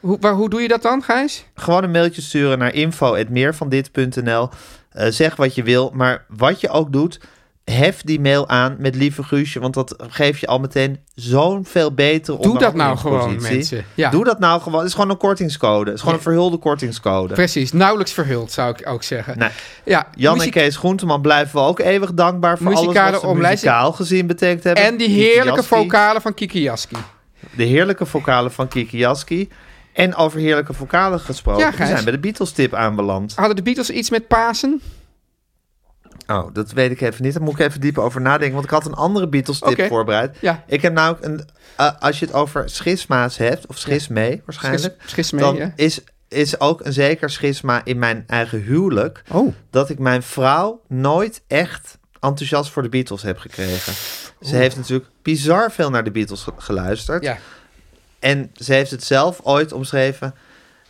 [0.00, 1.44] Hoe, waar, hoe doe je dat dan, Gijs?
[1.54, 4.48] Gewoon een mailtje sturen naar info.meervandit.nl.
[4.90, 7.20] Eh zeg wat je wil, maar wat je ook doet,
[7.64, 11.92] hef die mail aan met lieve Guusje, want dat geeft je al meteen zo'n veel
[11.94, 13.84] betere Doe dat nou gewoon, mensen.
[13.94, 14.10] Ja.
[14.10, 14.78] Doe dat nou gewoon.
[14.78, 15.84] Het is gewoon een kortingscode.
[15.84, 16.20] Het is gewoon Ja.
[16.20, 17.34] een verhulde kortingscode.
[17.34, 19.38] Precies, nauwelijks verhuld zou ik ook zeggen.
[19.38, 19.48] Nee.
[19.84, 23.36] Ja, Jan muziek- en Kees Groenteman blijven we ook eeuwig dankbaar voor Muzikale alles wat
[23.36, 24.84] ze muzikaal gezien betekend hebben.
[24.84, 26.96] En die heerlijke vocalen van Kiki Jaski.
[27.56, 29.48] De heerlijke vocalen van Kiki Jaski.
[29.92, 31.62] En over heerlijke vocalen gesproken.
[31.64, 33.32] Ja, we zijn bij de Beatles tip aanbeland.
[33.36, 34.80] Hadden de Beatles iets met Pasen?
[36.26, 37.32] Oh, dat weet ik even niet.
[37.32, 38.52] Daar moet ik even diep over nadenken.
[38.52, 40.36] Want ik had een andere Beatles tip voorbereid.
[40.40, 40.64] Ja.
[40.66, 41.48] Ik heb namelijk een...
[41.76, 44.94] eh, als je het over schisma's hebt, of schismee waarschijnlijk...
[44.98, 45.72] Schis- schismee, dan ja.
[45.76, 49.22] is, is ook een zeker schisma in mijn eigen huwelijk...
[49.32, 49.54] Oh.
[49.70, 53.92] dat ik mijn vrouw nooit echt enthousiast voor de Beatles heb gekregen.
[54.40, 57.22] Ze heeft natuurlijk bizar veel naar de Beatles ge- geluisterd.
[57.22, 57.38] Ja.
[58.18, 60.34] En ze heeft het zelf ooit omschreven.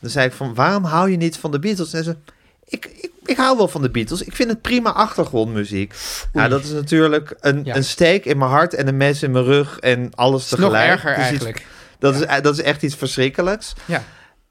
[0.00, 1.92] Dan zei ik van, waarom hou je niet van de Beatles?
[1.92, 2.16] En ze,
[2.64, 4.22] ik, ik, ik hou wel van de Beatles.
[4.22, 5.94] Ik vind het prima achtergrondmuziek.
[6.32, 7.76] Nou, dat is natuurlijk een, Ja.
[7.76, 10.58] een steek in mijn hart en een mes in mijn rug en alles is nog
[10.60, 10.88] tegelijk.
[10.90, 11.66] erger iets- eigenlijk.
[11.98, 13.72] dat, is, dat is echt iets verschrikkelijks.
[13.84, 14.02] Ja.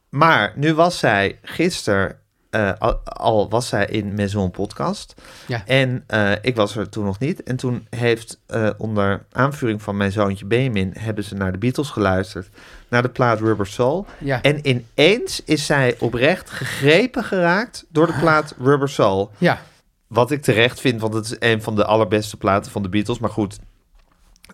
[0.09, 2.17] Maar nu was zij gisteren,
[2.49, 5.13] eh, al, al was zij in Maison Podcast.
[5.47, 5.63] Ja.
[5.65, 7.43] En eh, ik was er toen nog niet.
[7.43, 10.93] En toen heeft eh, onder aanvuring van mijn zoontje Benjamin...
[10.99, 12.47] hebben ze naar de Beatles geluisterd.
[12.93, 14.05] Naar de plaat Rubber Soul.
[14.17, 14.41] Ja.
[14.41, 19.31] En ineens is zij oprecht gegrepen geraakt door de plaat Rubber Soul.
[19.37, 19.61] Ja.
[20.07, 23.19] Wat ik terecht vind, want het is een van de allerbeste platen van de Beatles.
[23.19, 23.59] Maar goed,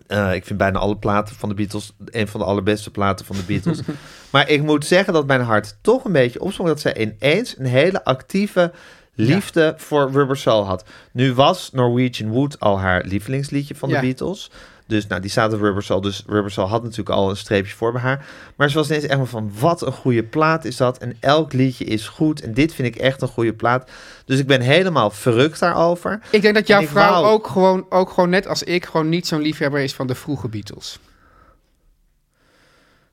[0.06, 3.36] eh, ik vind bijna alle platen van de Beatles een van de allerbeste platen van
[3.36, 3.80] de Beatles.
[4.32, 7.66] maar ik moet zeggen dat mijn hart toch een beetje opsprong dat zij ineens een
[7.66, 8.72] hele actieve
[9.14, 10.84] liefde voor Rubber Soul had.
[11.12, 14.00] Nu was Norwegian Wood al haar lievelingsliedje van de.
[14.00, 14.50] Beatles.
[14.90, 16.00] Dus nou, die staat op Rubber Soul.
[16.00, 18.26] Dus Rubber Soul had natuurlijk al een streepje voor bij haar.
[18.56, 20.98] Maar ze was ineens echt maar van, wat een goede plaat is dat.
[20.98, 22.40] En elk liedje is goed.
[22.42, 23.90] En dit vind ik echt een goede plaat.
[24.24, 26.20] Dus ik ben helemaal verrukt daarover.
[26.30, 29.26] Ik denk dat jouw vrouw wou- ook, gewoon, ook gewoon net als ik gewoon niet
[29.26, 30.98] zo'n liefhebber is van de vroege Beatles.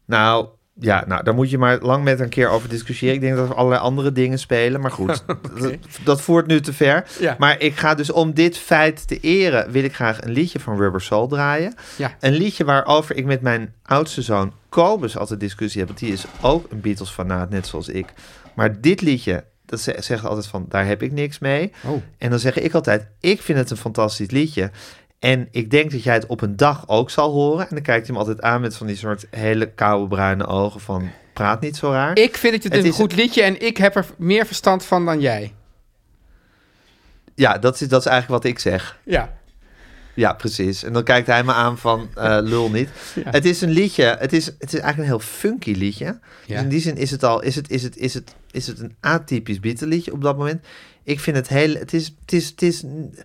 [0.06, 0.48] Nou,
[0.80, 3.16] ja, nou, daar moet je maar lang met een keer over discussiëren.
[3.16, 4.82] Ik denk dat er allerlei andere dingen spelen.
[4.82, 5.24] Maar goed,
[5.60, 5.74] dat,
[6.04, 7.06] dat voert nu te ver.
[7.20, 7.36] Ja.
[7.40, 9.72] Maar ik ga dus om dit feit te eren...
[9.72, 11.74] wil ik graag een liedje van Rubber Soul draaien.
[11.96, 12.16] Ja.
[12.20, 15.88] Een liedje waarover ik met mijn oudste zoon Kobus altijd discussie heb.
[15.90, 18.06] Want die is ook een Beatles-fanaat, net zoals ik.
[18.56, 20.66] Maar dit liedje, dat ze- zegt altijd van...
[20.70, 21.72] daar heb ik niks mee.
[21.86, 22.02] Oh.
[22.18, 24.72] En dan zeg ik altijd, ik vind het een fantastisch liedje.
[25.20, 27.62] En ik denk dat jij het op een dag ook zal horen.
[27.70, 30.80] En dan kijkt hij hem altijd aan met van die soort hele koude bruine ogen
[30.80, 31.10] van...
[31.34, 32.18] praat niet zo raar.
[32.18, 35.06] Ik vind het, Het een is- goed liedje en ik heb er meer verstand van
[35.06, 35.54] dan jij.
[37.36, 39.00] Ja, dat is, dat is eigenlijk wat ik zeg.
[39.04, 39.36] Ja.
[40.14, 40.84] Ja, precies.
[40.84, 42.90] En dan kijkt hij me aan van eh, lul niet.
[43.20, 46.20] Het is een liedje, het is, het is eigenlijk een heel funky liedje.
[46.48, 48.80] Dus in die zin is het al, is het, is het, is het, is het
[48.80, 50.66] een atypisch liedje op dat moment.
[51.04, 53.24] Ik vind het heel, het is, het is, het is, het is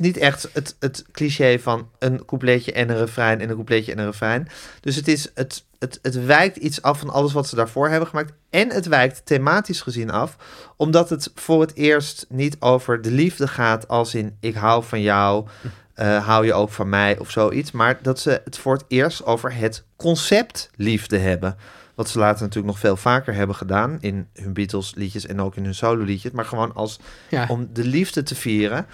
[0.00, 3.98] niet echt het, het cliché van een coupletje en een refrein en een coupletje en
[3.98, 4.48] een refrein.
[4.80, 8.08] Dus het is, het, het, het wijkt iets af van alles wat ze daarvoor hebben
[8.08, 8.32] gemaakt.
[8.50, 10.36] En het wijkt thematisch gezien af,
[10.76, 15.00] omdat het voor het eerst niet over de liefde gaat als in ik hou van
[15.00, 15.46] jou,
[15.94, 17.70] eh, hou je ook van mij of zoiets.
[17.70, 21.56] Maar dat ze het voor het eerst over het concept liefde hebben.
[21.94, 25.56] Wat ze later natuurlijk nog veel vaker hebben gedaan in hun Beatles liedjes en ook
[25.56, 26.32] in hun solo liedjes.
[26.32, 26.98] Maar gewoon als
[27.30, 27.46] Ja.
[27.48, 28.86] om de liefde te vieren.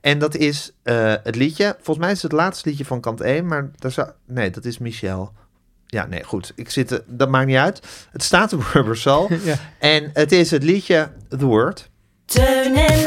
[0.00, 3.20] En dat is eh, het liedje, volgens mij is het het laatste liedje van kant
[3.20, 5.32] 1, maar daar zou, nee, dat is Michel.
[5.86, 6.52] Ja, nee, goed.
[6.54, 7.80] Ik zit, er- dat maakt niet uit.
[8.12, 9.32] Het staat op Rubber Soul.
[9.42, 9.54] Ja.
[9.78, 11.90] En het is het liedje The Word.
[12.24, 13.06] Teun en